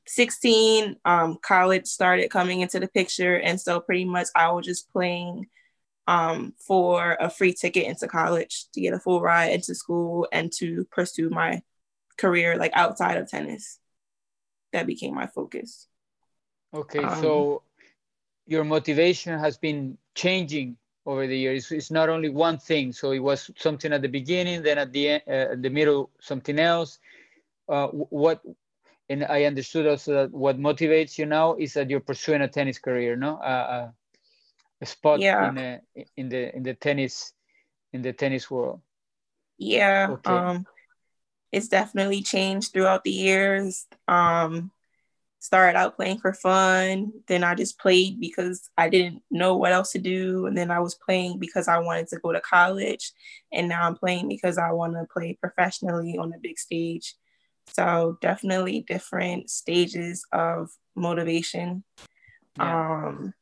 16, 0.06 0.96
um, 1.04 1.38
college 1.42 1.86
started 1.86 2.30
coming 2.30 2.60
into 2.60 2.80
the 2.80 2.88
picture. 2.88 3.36
And 3.36 3.60
so 3.60 3.80
pretty 3.80 4.04
much 4.04 4.28
I 4.34 4.50
was 4.50 4.66
just 4.66 4.90
playing 4.92 5.46
um, 6.06 6.54
for 6.66 7.16
a 7.20 7.28
free 7.28 7.52
ticket 7.52 7.86
into 7.86 8.08
college 8.08 8.66
to 8.72 8.80
get 8.80 8.94
a 8.94 8.98
full 8.98 9.20
ride 9.20 9.52
into 9.52 9.74
school 9.74 10.26
and 10.32 10.50
to 10.58 10.86
pursue 10.90 11.28
my 11.28 11.62
career 12.18 12.56
like 12.56 12.72
outside 12.74 13.16
of 13.16 13.30
tennis. 13.30 13.78
That 14.72 14.86
became 14.86 15.14
my 15.14 15.26
focus. 15.26 15.86
Okay, 16.74 17.02
um, 17.02 17.22
so 17.22 17.62
your 18.46 18.64
motivation 18.64 19.38
has 19.38 19.56
been 19.56 19.96
changing 20.14 20.76
over 21.06 21.26
the 21.26 21.38
years. 21.38 21.72
It's 21.72 21.90
not 21.90 22.10
only 22.10 22.28
one 22.28 22.58
thing. 22.58 22.92
So 22.92 23.12
it 23.12 23.20
was 23.20 23.50
something 23.56 23.92
at 23.94 24.02
the 24.02 24.08
beginning, 24.08 24.62
then 24.62 24.76
at 24.76 24.92
the 24.92 25.08
end, 25.08 25.22
uh, 25.26 25.54
the 25.58 25.70
middle, 25.70 26.10
something 26.20 26.58
else. 26.58 26.98
Uh, 27.66 27.88
what 27.88 28.42
and 29.08 29.24
I 29.24 29.44
understood 29.44 29.86
also 29.86 30.12
that 30.12 30.32
what 30.32 30.58
motivates 30.58 31.16
you 31.16 31.24
now 31.24 31.54
is 31.54 31.72
that 31.74 31.88
you're 31.88 32.00
pursuing 32.00 32.42
a 32.42 32.48
tennis 32.48 32.78
career, 32.78 33.16
no? 33.16 33.36
Uh, 33.36 33.90
a 34.80 34.86
spot 34.86 35.20
yeah. 35.20 35.48
in 35.48 35.58
a, 35.58 35.80
in 36.16 36.28
the 36.28 36.54
in 36.56 36.62
the 36.62 36.74
tennis 36.74 37.32
in 37.92 38.02
the 38.02 38.12
tennis 38.12 38.50
world. 38.50 38.80
Yeah. 39.56 40.08
Okay. 40.10 40.30
Um, 40.30 40.66
it's 41.52 41.68
definitely 41.68 42.22
changed 42.22 42.72
throughout 42.72 43.04
the 43.04 43.10
years. 43.10 43.86
Um, 44.06 44.70
started 45.40 45.78
out 45.78 45.96
playing 45.96 46.18
for 46.18 46.32
fun, 46.32 47.12
then 47.28 47.44
I 47.44 47.54
just 47.54 47.78
played 47.78 48.18
because 48.18 48.70
I 48.76 48.88
didn't 48.88 49.22
know 49.30 49.56
what 49.56 49.72
else 49.72 49.92
to 49.92 49.98
do, 49.98 50.46
and 50.46 50.58
then 50.58 50.70
I 50.70 50.80
was 50.80 50.96
playing 50.96 51.38
because 51.38 51.68
I 51.68 51.78
wanted 51.78 52.08
to 52.08 52.18
go 52.18 52.32
to 52.32 52.40
college, 52.40 53.12
and 53.52 53.68
now 53.68 53.86
I'm 53.86 53.94
playing 53.94 54.28
because 54.28 54.58
I 54.58 54.72
want 54.72 54.94
to 54.94 55.06
play 55.12 55.38
professionally 55.40 56.18
on 56.18 56.30
the 56.30 56.38
big 56.38 56.58
stage. 56.58 57.14
So 57.68 58.18
definitely 58.20 58.80
different 58.80 59.48
stages 59.48 60.24
of 60.32 60.70
motivation. 60.96 61.84
Yeah. 62.56 63.06
Um, 63.06 63.34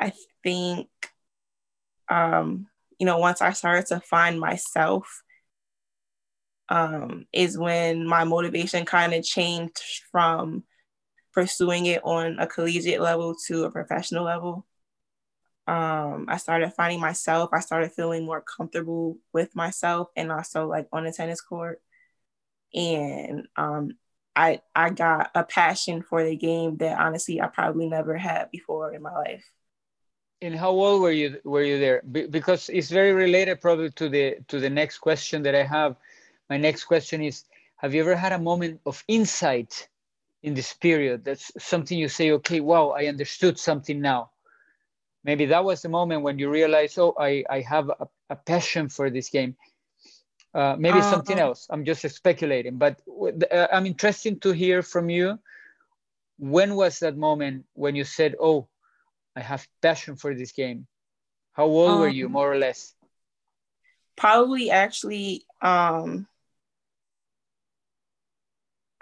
I 0.00 0.12
think, 0.42 0.88
um, 2.08 2.66
you 2.98 3.06
know, 3.06 3.18
once 3.18 3.40
I 3.40 3.52
started 3.52 3.86
to 3.86 4.00
find 4.00 4.40
myself, 4.40 5.22
um, 6.72 7.26
is 7.32 7.58
when 7.58 8.06
my 8.06 8.24
motivation 8.24 8.86
kind 8.86 9.12
of 9.12 9.22
changed 9.22 9.82
from 10.10 10.64
pursuing 11.34 11.84
it 11.86 12.00
on 12.02 12.38
a 12.38 12.46
collegiate 12.46 13.00
level 13.00 13.34
to 13.46 13.64
a 13.64 13.70
professional 13.70 14.24
level. 14.24 14.66
Um, 15.66 16.26
I 16.28 16.38
started 16.38 16.72
finding 16.72 16.98
myself. 16.98 17.50
I 17.52 17.60
started 17.60 17.92
feeling 17.92 18.24
more 18.24 18.40
comfortable 18.40 19.18
with 19.34 19.54
myself 19.54 20.08
and 20.16 20.32
also 20.32 20.66
like 20.66 20.88
on 20.92 21.04
the 21.04 21.12
tennis 21.12 21.42
court 21.42 21.80
and 22.74 23.46
um, 23.56 23.92
I 24.34 24.60
I 24.74 24.90
got 24.90 25.30
a 25.34 25.44
passion 25.44 26.02
for 26.02 26.24
the 26.24 26.36
game 26.36 26.78
that 26.78 26.98
honestly 26.98 27.40
I 27.40 27.48
probably 27.48 27.88
never 27.88 28.16
had 28.16 28.50
before 28.50 28.94
in 28.94 29.02
my 29.02 29.12
life. 29.12 29.44
And 30.40 30.56
how 30.56 30.70
old 30.70 31.02
were 31.02 31.12
you 31.12 31.38
were 31.44 31.62
you 31.62 31.78
there? 31.78 32.02
Be 32.10 32.26
because 32.26 32.68
it's 32.68 32.90
very 32.90 33.12
related 33.12 33.60
probably 33.60 33.90
to 33.90 34.08
the 34.08 34.38
to 34.48 34.58
the 34.58 34.70
next 34.70 34.98
question 34.98 35.42
that 35.42 35.54
I 35.54 35.64
have. 35.64 35.96
My 36.50 36.56
next 36.56 36.84
question 36.84 37.22
is: 37.22 37.44
Have 37.76 37.94
you 37.94 38.02
ever 38.02 38.16
had 38.16 38.32
a 38.32 38.38
moment 38.38 38.80
of 38.86 39.02
insight 39.08 39.88
in 40.42 40.54
this 40.54 40.72
period? 40.72 41.24
That's 41.24 41.52
something 41.58 41.98
you 41.98 42.08
say, 42.08 42.32
okay, 42.32 42.60
wow, 42.60 42.90
I 42.90 43.06
understood 43.06 43.58
something 43.58 44.00
now. 44.00 44.30
Maybe 45.24 45.46
that 45.46 45.64
was 45.64 45.82
the 45.82 45.88
moment 45.88 46.22
when 46.22 46.38
you 46.38 46.50
realize, 46.50 46.98
oh, 46.98 47.14
I 47.18 47.44
I 47.48 47.60
have 47.60 47.88
a, 47.88 48.08
a 48.30 48.36
passion 48.36 48.88
for 48.88 49.10
this 49.10 49.30
game 49.30 49.56
uh, 50.54 50.76
maybe 50.78 50.98
uh, 50.98 51.02
something 51.02 51.38
else. 51.38 51.66
I'm 51.70 51.84
just 51.84 52.08
speculating, 52.10 52.76
but 52.76 53.00
uh, 53.50 53.68
I'm 53.72 53.86
interested 53.86 54.42
to 54.42 54.52
hear 54.52 54.82
from 54.82 55.08
you. 55.08 55.38
When 56.38 56.74
was 56.74 56.98
that 57.00 57.16
moment 57.16 57.64
when 57.74 57.94
you 57.96 58.04
said, 58.04 58.34
"Oh, 58.40 58.68
I 59.36 59.40
have 59.40 59.66
passion 59.80 60.16
for 60.16 60.34
this 60.34 60.52
game"? 60.52 60.86
How 61.52 61.64
old 61.64 61.90
um, 61.92 62.00
were 62.00 62.08
you, 62.08 62.26
um, 62.26 62.32
more 62.32 62.52
or 62.52 62.58
less? 62.58 62.94
Probably, 64.16 64.70
actually, 64.70 65.44
um, 65.60 66.26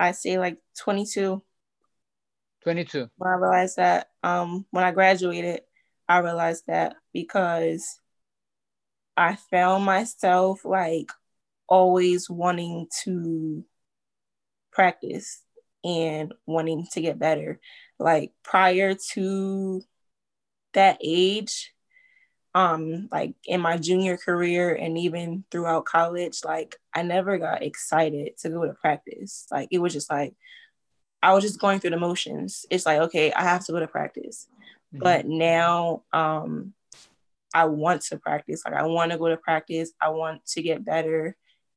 I 0.00 0.12
say 0.12 0.38
like 0.38 0.56
22. 0.78 1.42
22. 2.62 3.10
When 3.16 3.30
I 3.30 3.36
realized 3.36 3.76
that, 3.76 4.08
um, 4.22 4.64
when 4.70 4.82
I 4.82 4.92
graduated, 4.92 5.60
I 6.08 6.18
realized 6.18 6.64
that 6.66 6.96
because 7.12 8.00
I 9.16 9.36
found 9.36 9.84
myself 9.84 10.64
like 10.64 11.12
always 11.68 12.30
wanting 12.30 12.88
to 13.04 13.62
practice 14.72 15.42
and 15.84 16.32
wanting 16.46 16.86
to 16.92 17.00
get 17.02 17.18
better. 17.18 17.60
Like 17.98 18.32
prior 18.42 18.94
to 19.12 19.82
that 20.72 20.98
age, 21.02 21.74
um, 22.54 23.08
like 23.12 23.34
in 23.44 23.60
my 23.60 23.76
junior 23.76 24.16
career 24.16 24.74
and 24.74 24.98
even 24.98 25.44
throughout 25.50 25.84
college, 25.84 26.40
like 26.44 26.76
I 26.94 27.02
never 27.02 27.38
got 27.38 27.62
excited 27.62 28.36
to 28.38 28.50
go 28.50 28.66
to 28.66 28.74
practice. 28.74 29.46
Like 29.50 29.68
it 29.70 29.78
was 29.78 29.92
just 29.92 30.10
like 30.10 30.34
I 31.22 31.34
was 31.34 31.44
just 31.44 31.60
going 31.60 31.80
through 31.80 31.90
the 31.90 31.98
motions. 31.98 32.66
It's 32.70 32.86
like, 32.86 33.00
okay, 33.02 33.32
I 33.32 33.42
have 33.42 33.64
to 33.66 33.72
go 33.72 33.80
to 33.80 33.86
practice. 33.86 34.48
Mm-hmm. 34.92 35.02
But 35.02 35.26
now 35.26 36.02
um 36.12 36.74
I 37.54 37.66
want 37.66 38.02
to 38.02 38.18
practice. 38.18 38.62
Like 38.64 38.74
I 38.74 38.84
want 38.84 39.12
to 39.12 39.18
go 39.18 39.28
to 39.28 39.36
practice. 39.36 39.92
I 40.00 40.10
want 40.10 40.44
to 40.46 40.62
get 40.62 40.84
better 40.84 41.36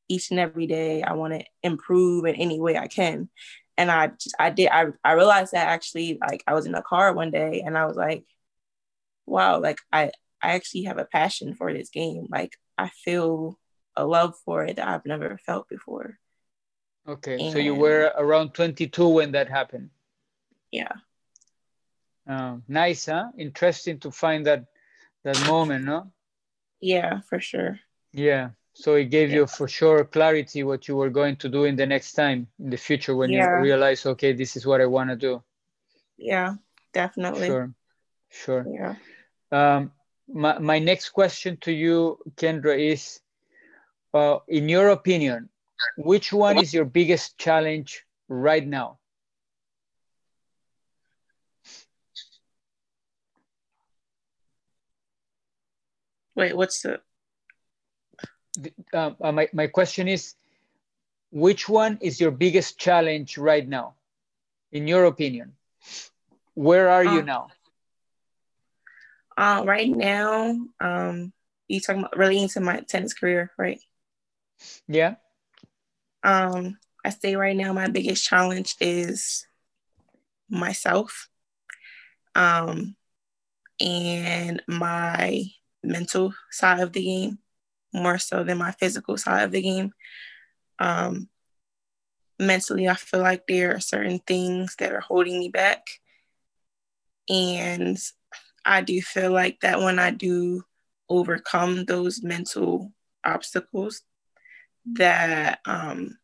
each 0.10 0.32
and 0.32 0.40
every 0.40 0.68
day. 0.68 1.04
I 1.04 1.14
want 1.14 1.34
to 1.34 1.46
improve 1.62 2.26
in 2.26 2.36
any 2.36 2.60
way 2.60 2.78
I 2.78 2.88
can. 2.88 3.30
And 3.78 3.90
I 3.90 4.08
just, 4.08 4.36
I 4.38 4.52
did, 4.52 4.70
I, 4.70 4.88
I 5.04 5.14
realized 5.14 5.54
that 5.54 5.68
actually, 5.68 6.20
like 6.22 6.44
I 6.46 6.54
was 6.54 6.68
in 6.68 6.76
a 6.76 6.84
car 6.84 7.14
one 7.14 7.32
day 7.32 7.64
and 7.66 7.76
I 7.76 7.86
was 7.86 7.96
like, 7.96 8.24
wow, 9.26 9.60
like 9.60 9.80
I, 9.92 10.12
I 10.44 10.54
actually 10.54 10.84
have 10.84 10.98
a 10.98 11.06
passion 11.06 11.56
for 11.56 11.74
this 11.74 11.90
game. 11.90 12.28
Like 12.30 12.58
I 12.78 12.90
feel 12.90 13.58
a 13.96 14.06
love 14.06 14.36
for 14.46 14.66
it 14.66 14.76
that 14.76 14.88
I've 14.88 15.06
never 15.06 15.40
felt 15.46 15.70
before. 15.70 16.18
Okay. 17.08 17.40
And, 17.40 17.52
so 17.54 17.60
you 17.60 17.76
were 17.76 18.12
around 18.18 18.54
22 18.54 19.08
when 19.08 19.32
that 19.32 19.50
happened. 19.50 19.90
Yeah. 20.72 20.92
Um, 22.28 22.64
nice, 22.68 23.06
huh? 23.06 23.28
Interesting 23.38 24.00
to 24.00 24.12
find 24.12 24.46
that 24.46 24.66
that 25.24 25.40
moment, 25.48 25.86
no? 25.86 26.12
Yeah, 26.82 27.22
for 27.22 27.40
sure. 27.40 27.80
Yeah. 28.12 28.50
So 28.74 28.96
it 28.96 29.06
gave 29.06 29.30
yeah. 29.30 29.38
you 29.38 29.48
for 29.48 29.68
sure 29.68 30.04
clarity 30.04 30.64
what 30.64 30.88
you 30.88 30.96
were 30.96 31.10
going 31.10 31.36
to 31.38 31.50
do 31.50 31.66
in 31.66 31.76
the 31.76 31.86
next 31.86 32.14
time 32.14 32.48
in 32.60 32.70
the 32.70 32.78
future 32.78 33.16
when 33.16 33.30
yeah. 33.30 33.58
you 33.58 33.64
realize, 33.64 34.06
okay, 34.06 34.34
this 34.34 34.56
is 34.56 34.66
what 34.66 34.82
I 34.82 34.86
want 34.86 35.10
to 35.10 35.16
do. 35.16 35.44
Yeah, 36.18 36.56
definitely. 36.94 37.48
Sure, 37.48 37.74
sure. 38.30 38.66
Yeah. 38.68 38.96
Um, 39.52 39.92
my, 40.28 40.60
my 40.60 40.80
next 40.80 41.10
question 41.10 41.58
to 41.62 41.72
you, 41.72 42.20
Kendra, 42.36 42.78
is 42.78 43.22
uh, 44.14 44.40
in 44.48 44.70
your 44.70 44.90
opinion, 44.90 45.50
which 45.98 46.32
one 46.32 46.58
is 46.58 46.74
your 46.74 46.86
biggest 46.86 47.38
challenge 47.38 48.06
right 48.28 48.66
now? 48.66 49.00
Wait, 56.36 56.56
what's 56.56 56.82
the 56.82 57.00
uh, 58.94 59.12
uh, 59.22 59.32
my, 59.32 59.48
my 59.54 59.68
question 59.68 60.08
is, 60.08 60.36
which 61.32 61.68
one 61.68 61.98
is 62.02 62.20
your 62.20 62.32
biggest 62.32 62.78
challenge 62.78 63.38
right 63.38 63.68
now, 63.68 63.96
in 64.72 64.88
your 64.88 65.06
opinion? 65.06 65.54
Where 66.54 66.90
are 66.90 67.04
you 67.04 67.20
uh, 67.20 67.22
now? 67.22 67.48
Uh, 69.38 69.64
right 69.66 69.90
now, 69.90 70.56
um, 70.80 71.34
you 71.68 71.80
talking 71.80 72.02
about 72.02 72.18
relating 72.18 72.48
to 72.50 72.60
my 72.60 72.82
tennis 72.82 73.14
career, 73.14 73.52
right? 73.58 73.80
Yeah. 74.88 75.16
Um, 76.24 76.78
I 77.04 77.10
say 77.10 77.36
right 77.36 77.56
now, 77.56 77.74
my 77.74 77.88
biggest 77.88 78.24
challenge 78.24 78.76
is 78.80 79.46
myself, 80.50 81.30
um, 82.36 82.96
and 83.80 84.62
my 84.68 85.46
mental 85.84 86.34
side 86.52 86.80
of 86.80 86.94
the 86.94 87.04
game 87.04 87.40
more 87.94 88.18
so 88.18 88.44
than 88.44 88.58
my 88.58 88.72
physical 88.72 89.18
side 89.18 89.44
of 89.44 89.52
the 89.52 89.62
game. 89.62 89.94
Um, 90.80 91.30
mentally, 92.40 92.88
I 92.88 92.96
feel 92.96 93.22
like 93.22 93.46
there 93.48 93.76
are 93.76 93.80
certain 93.80 94.20
things 94.20 94.76
that 94.80 94.92
are 94.92 95.02
holding 95.02 95.40
me 95.40 95.50
back. 95.50 95.86
And 97.30 97.98
I 98.66 98.82
do 98.82 99.02
feel 99.02 99.32
like 99.32 99.60
that 99.62 99.80
when 99.80 100.00
I 100.00 100.12
do 100.12 100.64
overcome 101.10 101.86
those 101.86 102.24
mental 102.24 102.92
obstacles, 103.26 104.02
that 104.94 105.60
um, 105.66 106.18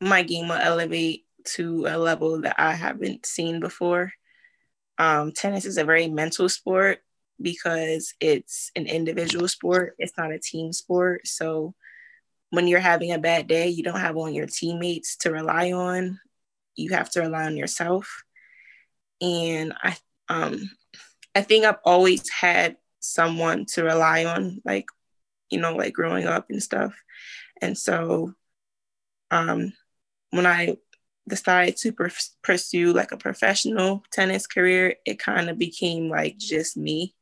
my 0.00 0.22
game 0.22 0.48
will 0.48 0.54
elevate 0.56 1.24
to 1.44 1.86
a 1.86 1.98
level 1.98 2.40
that 2.42 2.56
I 2.58 2.72
haven't 2.72 3.26
seen 3.26 3.60
before. 3.60 4.12
Um, 4.98 5.32
tennis 5.32 5.64
is 5.64 5.76
a 5.76 5.84
very 5.84 6.08
mental 6.08 6.48
sport 6.48 7.00
because 7.40 8.14
it's 8.20 8.70
an 8.76 8.86
individual 8.86 9.48
sport, 9.48 9.94
it's 9.98 10.16
not 10.16 10.32
a 10.32 10.38
team 10.38 10.72
sport. 10.72 11.26
So 11.26 11.74
when 12.50 12.68
you're 12.68 12.80
having 12.80 13.12
a 13.12 13.18
bad 13.18 13.48
day, 13.48 13.68
you 13.68 13.82
don't 13.82 14.00
have 14.00 14.16
on 14.16 14.34
your 14.34 14.46
teammates 14.46 15.16
to 15.18 15.32
rely 15.32 15.72
on. 15.72 16.20
You 16.76 16.90
have 16.90 17.10
to 17.12 17.20
rely 17.20 17.46
on 17.46 17.56
yourself. 17.56 18.22
And 19.20 19.74
I 19.82 19.96
um 20.28 20.70
I 21.34 21.42
think 21.42 21.64
I've 21.64 21.80
always 21.84 22.28
had 22.30 22.76
someone 23.00 23.66
to 23.66 23.84
rely 23.84 24.24
on, 24.24 24.60
like, 24.64 24.86
you 25.50 25.60
know, 25.60 25.74
like 25.76 25.92
growing 25.92 26.26
up 26.26 26.46
and 26.50 26.62
stuff. 26.62 26.94
And 27.60 27.76
so 27.76 28.34
um 29.30 29.72
when 30.30 30.46
I 30.46 30.76
decided 31.28 31.76
to 31.78 31.92
per- 31.92 32.10
pursue 32.42 32.92
like 32.92 33.12
a 33.12 33.16
professional 33.16 34.04
tennis 34.12 34.46
career, 34.46 34.96
it 35.06 35.18
kind 35.18 35.48
of 35.48 35.58
became 35.58 36.08
like 36.08 36.36
just 36.38 36.76
me. 36.76 37.14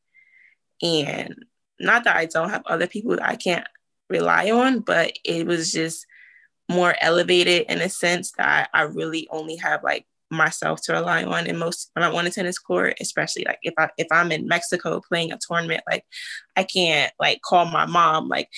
And 0.81 1.45
not 1.79 2.03
that 2.03 2.15
I 2.15 2.25
don't 2.25 2.49
have 2.49 2.63
other 2.65 2.87
people 2.87 3.11
that 3.11 3.27
I 3.27 3.35
can't 3.35 3.67
rely 4.09 4.51
on, 4.51 4.79
but 4.79 5.13
it 5.23 5.45
was 5.45 5.71
just 5.71 6.05
more 6.69 6.95
elevated 7.01 7.65
in 7.69 7.81
a 7.81 7.89
sense 7.89 8.31
that 8.37 8.69
I 8.73 8.83
really 8.83 9.27
only 9.29 9.57
have 9.57 9.83
like 9.83 10.05
myself 10.33 10.81
to 10.83 10.93
rely 10.93 11.23
on 11.23 11.47
and 11.47 11.59
most 11.59 11.91
when 11.93 12.03
I'm 12.03 12.15
on 12.15 12.27
a 12.27 12.31
tennis 12.31 12.59
court, 12.59 12.97
especially 12.99 13.43
like 13.45 13.59
if 13.63 13.73
I 13.77 13.89
if 13.97 14.07
I'm 14.11 14.31
in 14.31 14.47
Mexico 14.47 15.01
playing 15.07 15.31
a 15.31 15.39
tournament, 15.39 15.81
like 15.89 16.05
I 16.55 16.63
can't 16.63 17.11
like 17.19 17.41
call 17.41 17.65
my 17.65 17.85
mom 17.85 18.27
like 18.27 18.49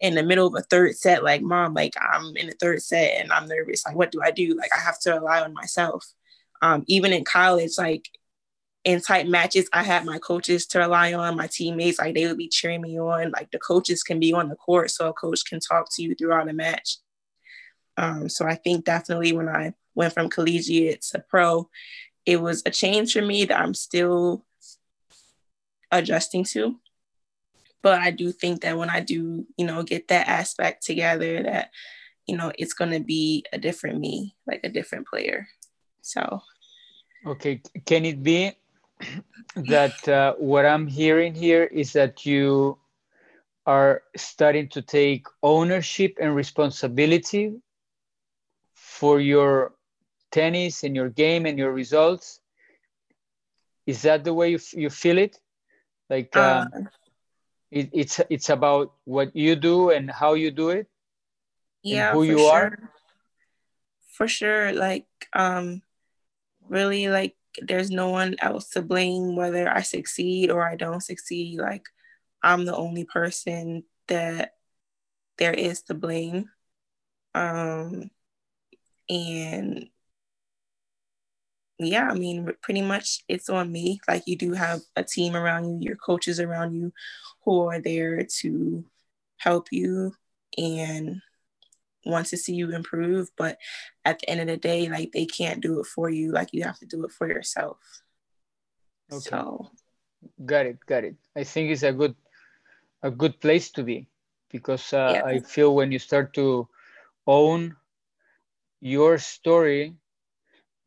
in 0.00 0.14
the 0.16 0.22
middle 0.22 0.48
of 0.48 0.54
a 0.54 0.62
third 0.62 0.96
set, 0.96 1.22
like 1.22 1.42
mom, 1.42 1.74
like 1.74 1.94
I'm 2.00 2.36
in 2.36 2.48
the 2.48 2.56
third 2.60 2.82
set 2.82 3.20
and 3.20 3.32
I'm 3.32 3.46
nervous. 3.46 3.86
Like, 3.86 3.96
what 3.96 4.10
do 4.10 4.20
I 4.22 4.32
do? 4.32 4.54
Like 4.56 4.70
I 4.74 4.80
have 4.80 4.98
to 5.00 5.12
rely 5.12 5.40
on 5.40 5.54
myself. 5.54 6.04
Um, 6.60 6.84
even 6.88 7.12
in 7.12 7.24
college, 7.24 7.72
like 7.78 8.08
in 8.84 9.00
tight 9.00 9.28
matches, 9.28 9.68
I 9.72 9.84
had 9.84 10.04
my 10.04 10.18
coaches 10.18 10.66
to 10.68 10.80
rely 10.80 11.12
on, 11.14 11.36
my 11.36 11.46
teammates, 11.46 12.00
like 12.00 12.14
they 12.14 12.26
would 12.26 12.36
be 12.36 12.48
cheering 12.48 12.82
me 12.82 12.98
on. 12.98 13.30
Like 13.30 13.50
the 13.52 13.58
coaches 13.58 14.02
can 14.02 14.18
be 14.18 14.32
on 14.32 14.48
the 14.48 14.56
court, 14.56 14.90
so 14.90 15.08
a 15.08 15.12
coach 15.12 15.44
can 15.44 15.60
talk 15.60 15.86
to 15.92 16.02
you 16.02 16.14
throughout 16.14 16.48
a 16.48 16.52
match. 16.52 16.98
Um, 17.96 18.28
so 18.28 18.46
I 18.46 18.54
think 18.54 18.84
definitely 18.84 19.32
when 19.32 19.48
I 19.48 19.74
went 19.94 20.14
from 20.14 20.30
collegiate 20.30 21.02
to 21.12 21.24
pro, 21.28 21.68
it 22.24 22.40
was 22.40 22.62
a 22.64 22.70
change 22.70 23.12
for 23.12 23.22
me 23.22 23.44
that 23.44 23.60
I'm 23.60 23.74
still 23.74 24.44
adjusting 25.90 26.44
to. 26.44 26.78
But 27.82 28.00
I 28.00 28.10
do 28.10 28.30
think 28.30 28.62
that 28.62 28.78
when 28.78 28.90
I 28.90 29.00
do, 29.00 29.46
you 29.56 29.66
know, 29.66 29.82
get 29.82 30.08
that 30.08 30.28
aspect 30.28 30.84
together, 30.84 31.42
that, 31.42 31.70
you 32.26 32.36
know, 32.36 32.52
it's 32.56 32.74
going 32.74 32.92
to 32.92 33.00
be 33.00 33.44
a 33.52 33.58
different 33.58 33.98
me, 33.98 34.36
like 34.46 34.60
a 34.62 34.68
different 34.68 35.06
player. 35.08 35.48
So. 36.00 36.42
Okay. 37.26 37.60
Can 37.84 38.04
it 38.04 38.22
be 38.22 38.52
that 39.56 40.08
uh, 40.08 40.34
what 40.34 40.64
I'm 40.64 40.86
hearing 40.86 41.34
here 41.34 41.64
is 41.64 41.92
that 41.94 42.24
you 42.24 42.78
are 43.66 44.02
starting 44.16 44.68
to 44.68 44.82
take 44.82 45.26
ownership 45.42 46.18
and 46.20 46.34
responsibility 46.34 47.60
for 49.02 49.18
your 49.18 49.74
tennis 50.30 50.84
and 50.84 50.94
your 50.94 51.08
game 51.08 51.44
and 51.44 51.58
your 51.58 51.72
results? 51.72 52.38
Is 53.84 54.02
that 54.02 54.22
the 54.22 54.32
way 54.32 54.54
you, 54.54 54.60
you 54.74 54.90
feel 54.90 55.18
it? 55.18 55.40
Like 56.08 56.36
um, 56.36 56.70
uh, 56.72 56.80
it, 57.72 57.90
it's 57.92 58.20
it's 58.30 58.48
about 58.48 58.94
what 59.02 59.34
you 59.34 59.56
do 59.56 59.90
and 59.90 60.08
how 60.08 60.34
you 60.34 60.52
do 60.52 60.70
it. 60.70 60.86
Yeah, 61.82 62.12
who 62.12 62.22
you 62.22 62.38
sure. 62.38 62.54
are. 62.54 62.78
For 64.14 64.28
sure, 64.28 64.70
like 64.72 65.10
um, 65.32 65.82
really 66.68 67.08
like 67.08 67.34
there's 67.58 67.90
no 67.90 68.10
one 68.10 68.36
else 68.38 68.68
to 68.78 68.82
blame 68.82 69.34
whether 69.34 69.68
I 69.68 69.82
succeed 69.82 70.48
or 70.52 70.62
I 70.62 70.76
don't 70.76 71.02
succeed. 71.02 71.58
Like 71.58 71.90
I'm 72.40 72.66
the 72.66 72.76
only 72.76 73.02
person 73.02 73.82
that 74.06 74.54
there 75.38 75.54
is 75.54 75.82
to 75.90 75.94
blame. 75.94 76.50
Um, 77.34 78.12
and 79.08 79.88
yeah, 81.78 82.08
I 82.10 82.14
mean, 82.14 82.48
pretty 82.62 82.82
much 82.82 83.24
it's 83.28 83.48
on 83.48 83.72
me. 83.72 84.00
Like 84.08 84.24
you 84.26 84.36
do 84.36 84.52
have 84.52 84.80
a 84.96 85.02
team 85.02 85.34
around 85.34 85.64
you, 85.64 85.78
your 85.80 85.96
coaches 85.96 86.40
around 86.40 86.74
you 86.74 86.92
who 87.44 87.66
are 87.68 87.80
there 87.80 88.24
to 88.40 88.84
help 89.38 89.68
you 89.70 90.12
and 90.56 91.20
want 92.04 92.26
to 92.28 92.36
see 92.36 92.54
you 92.54 92.74
improve. 92.74 93.30
But 93.36 93.58
at 94.04 94.20
the 94.20 94.30
end 94.30 94.40
of 94.40 94.46
the 94.46 94.56
day, 94.56 94.88
like 94.88 95.12
they 95.12 95.26
can't 95.26 95.60
do 95.60 95.80
it 95.80 95.86
for 95.86 96.08
you. 96.10 96.32
Like 96.32 96.50
you 96.52 96.62
have 96.64 96.78
to 96.78 96.86
do 96.86 97.04
it 97.04 97.12
for 97.12 97.28
yourself. 97.28 97.78
Okay. 99.10 99.30
So 99.30 99.70
got 100.44 100.66
it, 100.66 100.78
got 100.86 101.04
it. 101.04 101.16
I 101.36 101.44
think 101.44 101.70
it's 101.70 101.82
a 101.82 101.92
good 101.92 102.14
a 103.02 103.10
good 103.10 103.40
place 103.40 103.70
to 103.72 103.82
be 103.82 104.06
because 104.50 104.92
uh, 104.92 105.14
yeah. 105.14 105.24
I 105.24 105.40
feel 105.40 105.74
when 105.74 105.90
you 105.90 105.98
start 105.98 106.34
to 106.34 106.68
own 107.26 107.76
your 108.82 109.16
story 109.16 109.94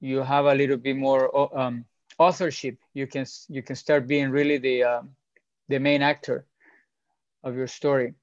you 0.06 0.22
have 0.22 0.46
a 0.46 0.54
little 0.54 0.78
bit 0.78 0.96
more 0.96 1.58
um, 1.58 1.86
authorship. 2.20 2.78
You 2.94 3.08
can 3.08 3.26
you 3.50 3.64
can 3.64 3.76
start 3.76 4.08
being 4.08 4.30
really 4.30 4.58
the 4.58 4.84
uh, 4.84 5.02
the 5.68 5.80
main 5.80 6.02
actor 6.02 6.46
of 7.44 7.56
your 7.56 7.68
story. 7.68 8.14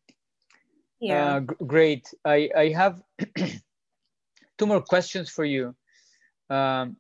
Yeah. 1.01 1.37
Uh, 1.37 1.41
great. 1.41 2.13
I 2.25 2.51
I 2.57 2.69
have 2.69 3.03
two 4.59 4.67
more 4.67 4.81
questions 4.81 5.29
for 5.29 5.45
you. 5.45 5.75
Um, 6.51 6.97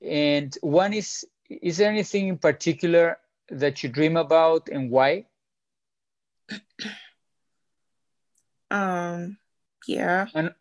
and 0.00 0.56
one 0.60 0.92
is 0.92 1.26
is 1.48 1.76
there 1.78 1.90
anything 1.90 2.28
in 2.28 2.38
particular 2.38 3.18
that 3.48 3.82
you 3.82 3.88
dream 3.88 4.16
about 4.16 4.68
and 4.68 4.90
why? 4.90 5.26
Um 8.70 9.36
yeah. 9.86 10.26
And 10.34 10.54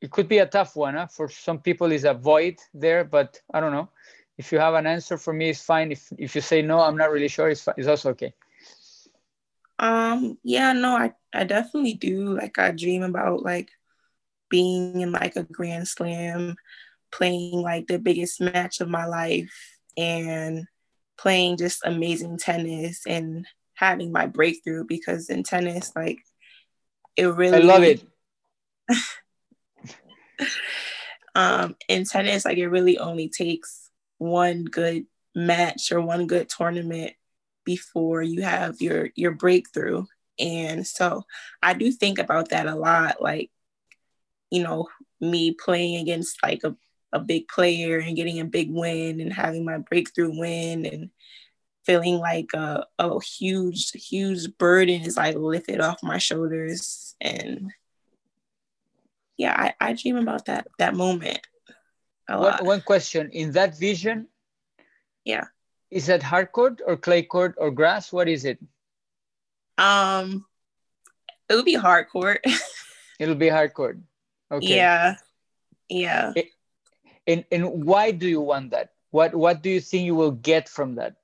it 0.00 0.10
could 0.10 0.28
be 0.28 0.38
a 0.38 0.46
tough 0.46 0.76
one. 0.76 0.94
Huh? 0.94 1.06
For 1.06 1.28
some 1.28 1.58
people, 1.58 1.92
is 1.92 2.04
a 2.04 2.14
void 2.14 2.58
there, 2.74 3.04
but 3.04 3.40
I 3.52 3.60
don't 3.60 3.72
know. 3.72 3.88
If 4.38 4.52
you 4.52 4.58
have 4.58 4.74
an 4.74 4.86
answer 4.86 5.16
for 5.16 5.32
me, 5.32 5.50
it's 5.50 5.62
fine. 5.62 5.92
If 5.92 6.12
if 6.18 6.34
you 6.34 6.40
say 6.40 6.62
no, 6.62 6.80
I'm 6.80 6.96
not 6.96 7.10
really 7.10 7.28
sure. 7.28 7.48
It's 7.48 7.66
it's 7.76 7.88
also 7.88 8.10
okay. 8.10 8.34
Um. 9.78 10.38
Yeah. 10.42 10.72
No. 10.72 10.96
I 10.96 11.12
I 11.34 11.44
definitely 11.44 11.94
do. 11.94 12.36
Like 12.36 12.58
I 12.58 12.72
dream 12.72 13.02
about 13.02 13.42
like 13.42 13.70
being 14.50 15.00
in 15.00 15.12
like 15.12 15.36
a 15.36 15.42
grand 15.42 15.88
slam, 15.88 16.56
playing 17.10 17.62
like 17.62 17.86
the 17.86 17.98
biggest 17.98 18.40
match 18.40 18.80
of 18.80 18.88
my 18.88 19.06
life, 19.06 19.78
and 19.96 20.66
playing 21.16 21.56
just 21.56 21.80
amazing 21.84 22.36
tennis 22.36 23.06
and 23.06 23.46
having 23.72 24.12
my 24.12 24.26
breakthrough 24.26 24.84
because 24.84 25.30
in 25.30 25.42
tennis, 25.42 25.92
like 25.96 26.18
it 27.16 27.24
really. 27.24 27.56
I 27.56 27.60
love 27.60 27.82
it. 27.82 28.02
um, 31.34 31.76
in 31.88 32.04
tennis, 32.04 32.44
like 32.44 32.58
it 32.58 32.68
really 32.68 32.98
only 32.98 33.28
takes 33.28 33.90
one 34.18 34.64
good 34.64 35.06
match 35.34 35.92
or 35.92 36.00
one 36.00 36.26
good 36.26 36.48
tournament 36.48 37.12
before 37.64 38.22
you 38.22 38.42
have 38.42 38.80
your 38.80 39.10
your 39.16 39.32
breakthrough. 39.32 40.06
And 40.38 40.86
so 40.86 41.24
I 41.62 41.74
do 41.74 41.90
think 41.90 42.18
about 42.18 42.50
that 42.50 42.66
a 42.66 42.74
lot, 42.74 43.20
like, 43.20 43.50
you 44.50 44.62
know, 44.62 44.88
me 45.20 45.52
playing 45.52 45.96
against 45.96 46.42
like 46.42 46.62
a, 46.64 46.76
a 47.12 47.18
big 47.18 47.48
player 47.48 47.98
and 47.98 48.16
getting 48.16 48.40
a 48.40 48.44
big 48.44 48.70
win 48.70 49.20
and 49.20 49.32
having 49.32 49.64
my 49.64 49.78
breakthrough 49.78 50.38
win 50.38 50.84
and 50.86 51.10
feeling 51.84 52.18
like 52.18 52.48
a, 52.54 52.84
a 52.98 53.18
huge, 53.20 53.92
huge 53.92 54.56
burden 54.58 55.02
is 55.02 55.16
like 55.16 55.36
lifted 55.36 55.80
off 55.80 56.02
my 56.02 56.18
shoulders. 56.18 57.14
And 57.20 57.72
yeah, 59.36 59.54
I, 59.56 59.90
I 59.90 59.92
dream 59.92 60.16
about 60.16 60.46
that 60.46 60.66
that 60.78 60.94
moment 60.94 61.40
a 62.28 62.38
lot. 62.38 62.60
One, 62.60 62.66
one 62.66 62.80
question 62.82 63.30
in 63.32 63.52
that 63.52 63.78
vision. 63.78 64.28
Yeah. 65.24 65.44
Is 65.90 66.06
that 66.06 66.22
hard 66.22 66.52
court 66.52 66.80
or 66.84 66.96
clay 66.96 67.22
court 67.22 67.54
or 67.58 67.70
grass? 67.70 68.12
What 68.12 68.28
is 68.28 68.44
it? 68.44 68.58
Um, 69.78 70.44
it 71.48 71.54
would 71.54 71.64
be 71.64 71.74
hard 71.74 72.08
court. 72.08 72.44
It'll 73.20 73.34
be 73.34 73.48
hard 73.48 73.74
court. 73.74 73.98
Okay. 74.50 74.76
Yeah. 74.76 75.16
Yeah. 75.88 76.32
It, 76.34 76.48
and 77.26 77.44
and 77.50 77.84
why 77.84 78.10
do 78.10 78.26
you 78.28 78.40
want 78.40 78.70
that? 78.70 78.90
What 79.10 79.34
what 79.34 79.62
do 79.62 79.70
you 79.70 79.80
think 79.80 80.04
you 80.04 80.14
will 80.14 80.32
get 80.32 80.68
from 80.68 80.96
that? 80.96 81.16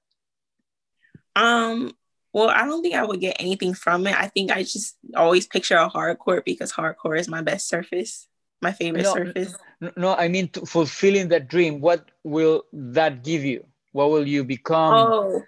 Um, 1.35 1.93
well, 2.33 2.49
I 2.49 2.65
don't 2.65 2.83
think 2.83 2.95
I 2.95 3.05
would 3.05 3.21
get 3.21 3.37
anything 3.39 3.75
from 3.75 4.07
it. 4.07 4.19
I 4.19 4.29
think 4.29 4.51
I 4.51 4.63
just 4.63 4.97
always 5.15 5.47
picture 5.47 5.77
a 5.77 5.89
hard 5.89 6.19
court 6.19 6.45
because 6.45 6.71
hard 6.71 6.97
court 6.97 7.21
is 7.21 7.29
my 7.29 7.43
best 7.43 7.69
surface, 7.69 8.29
my 8.61 8.73
favorite 8.73 9.03
no, 9.03 9.15
surface. 9.15 9.55
No, 9.97 10.15
I 10.15 10.29
mean 10.29 10.49
fulfilling 10.49 11.29
that 11.29 11.49
dream. 11.49 11.81
What 11.81 12.11
will 12.25 12.65
that 12.73 13.25
give 13.25 13.45
you? 13.45 13.67
What 13.93 14.11
will 14.11 14.27
you 14.27 14.45
become? 14.45 14.95
Oh, 14.95 15.43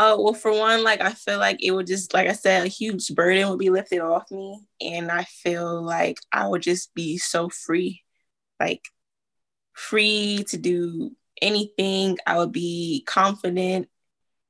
Oh, 0.00 0.22
well, 0.22 0.32
for 0.34 0.56
one, 0.56 0.84
like 0.84 1.00
I 1.00 1.12
feel 1.12 1.38
like 1.40 1.58
it 1.60 1.72
would 1.72 1.88
just, 1.88 2.14
like 2.14 2.28
I 2.28 2.32
said, 2.32 2.64
a 2.64 2.68
huge 2.68 3.12
burden 3.16 3.48
would 3.48 3.58
be 3.58 3.68
lifted 3.68 3.98
off 3.98 4.30
me. 4.30 4.60
And 4.80 5.10
I 5.10 5.24
feel 5.24 5.82
like 5.82 6.18
I 6.32 6.46
would 6.46 6.62
just 6.62 6.94
be 6.94 7.18
so 7.18 7.48
free, 7.48 8.04
like 8.60 8.84
free 9.72 10.44
to 10.50 10.56
do 10.56 11.16
anything. 11.42 12.16
I 12.24 12.38
would 12.38 12.52
be 12.52 13.02
confident. 13.08 13.88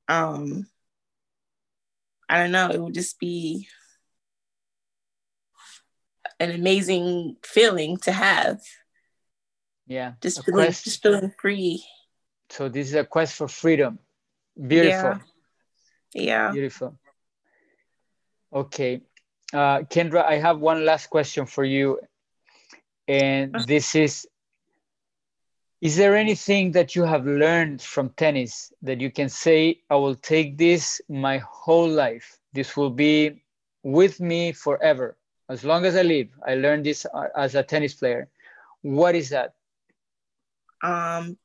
Um, 0.07 0.67
I 2.29 2.37
don't 2.37 2.53
know, 2.53 2.69
it 2.69 2.79
would 2.79 2.93
just 2.93 3.19
be 3.19 3.69
an 6.41 6.51
amazing 6.51 7.37
feeling 7.43 7.97
to 7.99 8.13
have. 8.13 8.61
Yeah. 9.87 10.13
Just 10.21 10.45
feeling, 10.45 10.67
quest. 10.67 10.85
just 10.85 11.03
feeling 11.03 11.33
free. 11.41 11.85
So 12.51 12.69
this 12.69 12.89
is 12.89 12.95
a 12.95 13.05
quest 13.05 13.35
for 13.35 13.49
freedom. 13.49 13.99
Beautiful. 14.57 15.21
Yeah. 16.15 16.47
yeah. 16.47 16.53
Beautiful. 16.53 16.99
Okay. 18.53 19.03
Uh, 19.53 19.81
Kendra, 19.81 20.25
I 20.25 20.39
have 20.39 20.59
one 20.59 20.85
last 20.85 21.09
question 21.11 21.47
for 21.47 21.65
you. 21.65 22.01
And 23.07 23.55
this 23.67 23.95
is 23.95 24.27
Is 25.81 25.97
there 25.97 26.17
anything 26.17 26.73
that 26.73 26.97
you 26.97 27.05
have 27.05 27.25
learned 27.25 27.81
from 27.81 28.11
tennis 28.11 28.73
that 28.83 29.01
you 29.01 29.11
can 29.11 29.29
say, 29.29 29.81
I 29.89 29.95
will 29.95 30.17
take 30.17 30.59
this 30.59 31.01
my 31.09 31.39
whole 31.39 31.89
life? 31.89 32.39
This 32.53 32.77
will 32.77 32.91
be 32.91 33.43
with 33.83 34.21
me 34.21 34.53
forever. 34.53 35.17
As 35.49 35.65
long 35.65 35.87
as 35.87 35.97
I 35.97 36.03
live, 36.03 36.29
I 36.47 36.55
learned 36.57 36.85
this 36.85 37.07
uh, 37.07 37.29
as 37.37 37.55
a 37.55 37.63
tennis 37.63 37.95
player. 37.95 38.29
What 38.83 39.15
is 39.15 39.31
that? 39.31 39.55
Um, 40.83 41.39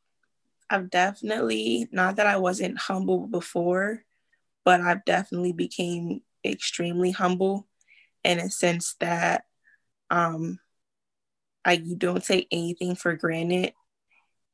I've 0.70 0.90
definitely 0.90 1.88
not 1.92 2.18
that 2.18 2.28
I 2.28 2.38
wasn't 2.38 2.78
humble 2.78 3.28
before, 3.28 4.04
but 4.66 4.82
I've 4.82 5.06
definitely 5.06 5.54
became 5.54 6.22
extremely 6.46 7.12
humble 7.12 7.68
in 8.24 8.40
a 8.40 8.50
sense 8.50 8.96
that 9.00 9.46
um 10.10 10.60
I 11.66 11.74
you 11.74 11.96
don't 11.96 12.24
take 12.24 12.48
anything 12.52 12.96
for 12.96 13.16
granted. 13.16 13.74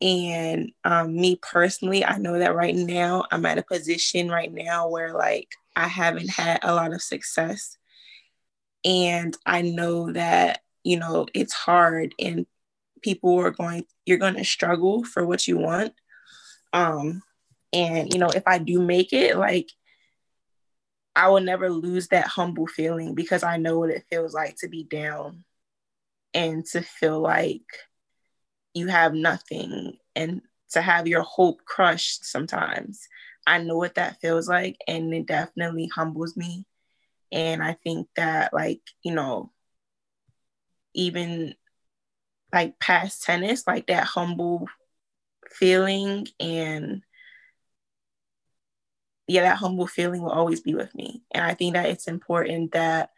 And 0.02 0.72
um, 0.86 1.16
me 1.16 1.38
personally, 1.42 2.06
I 2.06 2.20
know 2.20 2.40
that 2.40 2.56
right 2.56 2.76
now 2.76 3.26
I'm 3.32 3.46
at 3.46 3.58
a 3.58 3.64
position 3.64 4.30
right 4.30 4.54
now 4.54 4.88
where 4.88 5.14
like 5.14 5.50
I 5.76 5.88
haven't 5.88 6.30
had 6.30 6.60
a 6.64 6.74
lot 6.76 6.94
of 6.94 7.02
success. 7.02 7.79
And 8.86 9.36
I 9.46 9.62
know 9.62 10.12
that, 10.14 10.62
you 10.84 10.98
know, 10.98 11.28
it's 11.34 11.54
hard 11.54 12.16
and 12.20 12.46
people 13.02 13.40
are 13.40 13.52
going 13.52 13.86
you're 14.06 14.18
going 14.18 14.36
to 14.36 14.44
struggle 14.44 15.04
for 15.04 15.26
what 15.26 15.48
you 15.48 15.58
want. 15.58 15.94
Um 16.74 17.22
and 17.72 18.12
you 18.12 18.20
know 18.20 18.30
if 18.30 18.42
i 18.48 18.58
do 18.58 18.82
make 18.82 19.14
it 19.14 19.38
like 19.38 19.70
i 21.16 21.30
will 21.30 21.40
never 21.40 21.70
lose 21.70 22.08
that 22.08 22.26
humble 22.26 22.66
feeling 22.66 23.14
because 23.14 23.44
i 23.44 23.58
know 23.58 23.78
what 23.78 23.92
it 23.92 24.04
feels 24.10 24.34
like 24.34 24.56
to 24.56 24.68
be 24.68 24.84
down 24.86 25.44
and 26.34 26.66
to 26.66 26.82
feel 26.82 27.20
like 27.20 27.62
you 28.74 28.88
have 28.88 29.14
nothing 29.14 29.98
and 30.16 30.42
to 30.72 30.82
have 30.82 31.08
your 31.08 31.24
hope 31.24 31.66
crushed 31.66 32.26
sometimes. 32.26 33.08
I 33.48 33.60
know 33.60 33.78
what 33.78 33.96
that 33.96 34.22
feels 34.22 34.48
like 34.48 34.78
and 34.88 35.14
it 35.14 35.26
definitely 35.26 35.90
humbles 35.94 36.38
me 36.38 36.66
and 37.32 37.62
i 37.64 37.74
think 37.74 38.08
that 38.16 38.54
like 38.54 38.82
you 39.04 39.14
know 39.14 39.52
even 40.94 41.56
like 42.54 42.80
past 42.80 43.24
tennis, 43.24 43.66
like 43.68 43.88
that 43.88 44.04
humble 44.04 44.68
feeling 45.52 46.28
and 46.40 47.02
yeah, 49.28 49.44
that 49.44 49.58
humble 49.58 49.86
feeling 49.86 50.24
will 50.24 50.32
always 50.32 50.62
be 50.62 50.74
with 50.74 50.94
me. 50.96 51.24
And 51.32 51.44
I 51.44 51.54
think 51.54 51.76
that 51.76 51.86
it's 51.86 52.08
important 52.08 52.72
that, 52.72 53.12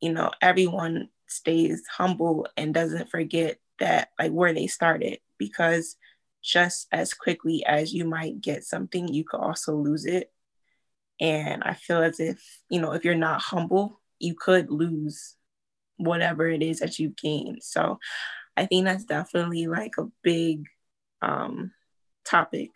you 0.00 0.12
know, 0.12 0.32
everyone 0.42 1.08
stays 1.28 1.86
humble 1.86 2.48
and 2.56 2.74
doesn't 2.74 3.10
forget 3.10 3.58
that 3.78 4.08
like 4.18 4.32
where 4.32 4.52
they 4.52 4.66
started 4.66 5.20
because 5.38 5.96
just 6.42 6.88
as 6.90 7.14
quickly 7.14 7.64
as 7.64 7.94
you 7.94 8.04
might 8.04 8.40
get 8.40 8.64
something, 8.64 9.06
you 9.06 9.24
could 9.24 9.38
also 9.38 9.76
lose 9.76 10.04
it. 10.04 10.32
And 11.20 11.62
I 11.64 11.74
feel 11.74 12.02
as 12.02 12.20
if, 12.20 12.40
you 12.70 12.80
know, 12.80 12.92
if 12.92 13.04
you're 13.04 13.14
not 13.14 13.40
humble, 13.40 14.00
you 14.18 14.34
could 14.34 14.70
lose 14.70 15.34
whatever 15.96 16.48
it 16.48 16.62
is 16.62 16.80
that 16.80 16.98
you 16.98 17.10
gain. 17.20 17.58
So 17.60 17.98
I 18.56 18.66
think 18.66 18.84
that's 18.84 19.04
definitely 19.04 19.66
like 19.66 19.92
a 19.98 20.06
big 20.22 20.64
um, 21.22 21.72
topic 22.24 22.70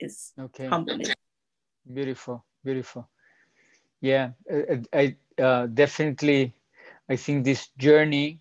is 0.00 0.32
okay. 0.38 0.68
humbleness. 0.68 1.14
Beautiful, 1.92 2.44
beautiful. 2.64 3.08
Yeah, 4.00 4.30
I, 4.50 4.82
I 4.92 5.42
uh, 5.42 5.66
definitely, 5.66 6.54
I 7.08 7.16
think 7.16 7.44
this 7.44 7.68
journey 7.78 8.40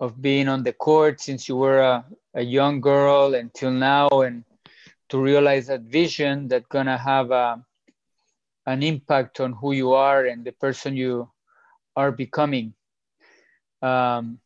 of 0.00 0.20
being 0.20 0.48
on 0.48 0.62
the 0.62 0.72
court 0.72 1.20
since 1.20 1.48
you 1.48 1.56
were 1.56 1.80
a, 1.80 2.04
a 2.34 2.42
young 2.42 2.80
girl 2.80 3.34
until 3.34 3.70
now 3.70 4.08
and 4.08 4.44
to 5.08 5.20
realize 5.20 5.66
that 5.66 5.82
vision 5.82 6.48
that 6.48 6.68
gonna 6.68 6.96
have 6.96 7.30
a, 7.30 7.64
an 8.66 8.82
impact 8.82 9.40
on 9.40 9.52
who 9.52 9.72
you 9.72 9.92
are 9.92 10.24
and 10.26 10.44
the 10.44 10.52
person 10.52 10.96
you 10.96 11.30
are 11.96 12.12
becoming 12.12 12.74
um, 13.82 14.38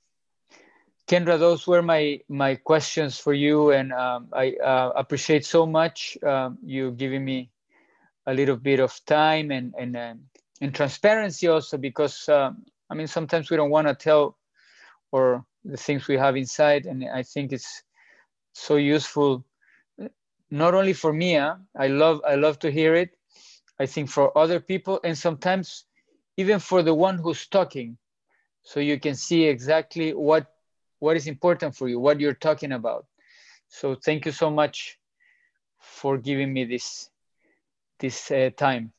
Kendra, 1.06 1.38
those 1.38 1.66
were 1.66 1.82
my 1.82 2.20
my 2.28 2.56
questions 2.56 3.18
for 3.18 3.32
you, 3.32 3.70
and 3.70 3.92
um, 3.92 4.28
I 4.32 4.54
uh, 4.54 4.92
appreciate 4.96 5.44
so 5.44 5.64
much 5.66 6.18
um, 6.22 6.58
you 6.64 6.90
giving 6.92 7.24
me 7.24 7.50
a 8.26 8.34
little 8.34 8.56
bit 8.56 8.80
of 8.80 8.92
time 9.06 9.50
and 9.50 9.74
and 9.78 9.96
uh, 9.96 10.14
and 10.60 10.74
transparency 10.74 11.46
also 11.48 11.78
because 11.78 12.28
um, 12.28 12.64
I 12.90 12.94
mean 12.94 13.06
sometimes 13.06 13.50
we 13.50 13.56
don't 13.56 13.70
want 13.70 13.86
to 13.88 13.94
tell 13.94 14.36
or 15.12 15.44
the 15.64 15.76
things 15.76 16.08
we 16.08 16.16
have 16.16 16.36
inside, 16.36 16.86
and 16.86 17.04
I 17.08 17.22
think 17.22 17.52
it's 17.52 17.82
so 18.52 18.76
useful 18.76 19.44
not 20.50 20.74
only 20.74 20.92
for 20.92 21.12
me. 21.12 21.38
I 21.38 21.86
love 21.88 22.20
I 22.26 22.34
love 22.36 22.58
to 22.60 22.70
hear 22.70 22.94
it. 22.94 23.15
I 23.78 23.86
think 23.86 24.08
for 24.10 24.36
other 24.36 24.60
people, 24.60 25.00
and 25.04 25.16
sometimes 25.16 25.84
even 26.36 26.58
for 26.58 26.82
the 26.82 26.94
one 26.94 27.18
who's 27.18 27.46
talking. 27.46 27.96
So 28.62 28.80
you 28.80 28.98
can 28.98 29.14
see 29.14 29.44
exactly 29.44 30.12
what 30.12 30.46
what 30.98 31.16
is 31.16 31.26
important 31.26 31.76
for 31.76 31.88
you 31.88 32.00
what 32.00 32.20
you're 32.20 32.34
talking 32.34 32.72
about. 32.72 33.06
So 33.68 33.94
thank 33.94 34.26
you 34.26 34.32
so 34.32 34.50
much 34.50 34.98
for 35.78 36.18
giving 36.18 36.52
me 36.52 36.64
this 36.64 37.10
this 37.98 38.30
uh, 38.30 38.50
time 38.56 38.92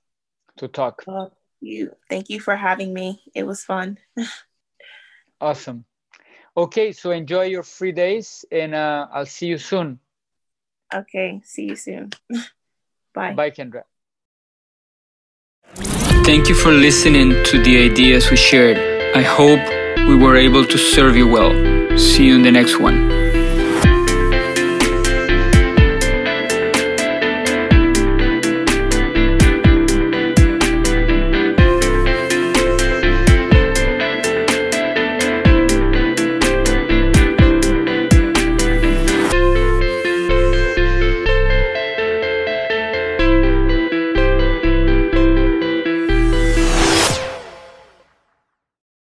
to 0.58 0.68
talk. 0.68 1.04
Well, 1.08 1.34
you 1.60 1.92
thank 2.10 2.30
you 2.30 2.40
for 2.40 2.56
having 2.56 2.94
me. 2.94 3.22
It 3.36 3.44
was 3.44 3.64
fun. 3.64 3.98
Awesome. 5.40 5.86
Okay 6.56 6.92
so 6.94 7.12
enjoy 7.12 7.44
your 7.44 7.62
free 7.62 7.92
days 7.92 8.44
and 8.52 8.74
uh, 8.74 9.08
i'll 9.14 9.28
see 9.28 9.46
you 9.46 9.60
soon. 9.60 10.00
Okay 10.92 11.42
see 11.44 11.66
you 11.66 11.76
soon. 11.76 12.10
Bye. 13.14 13.34
Bye 13.36 13.52
kendra 13.52 13.84
thank 16.28 16.50
you 16.50 16.56
for 16.56 16.74
listening 16.74 17.30
to 17.46 17.64
the 17.64 17.90
ideas 17.90 18.30
we 18.30 18.36
shared 18.36 18.78
I 19.16 19.22
hope 19.22 19.62
we 20.10 20.16
were 20.18 20.36
able 20.36 20.66
to 20.66 20.78
serve 20.78 21.16
you 21.16 21.26
well. 21.26 21.54
See 21.98 22.26
you 22.28 22.36
in 22.36 22.42
the 22.42 22.52
next 22.52 22.78
one. 22.78 23.27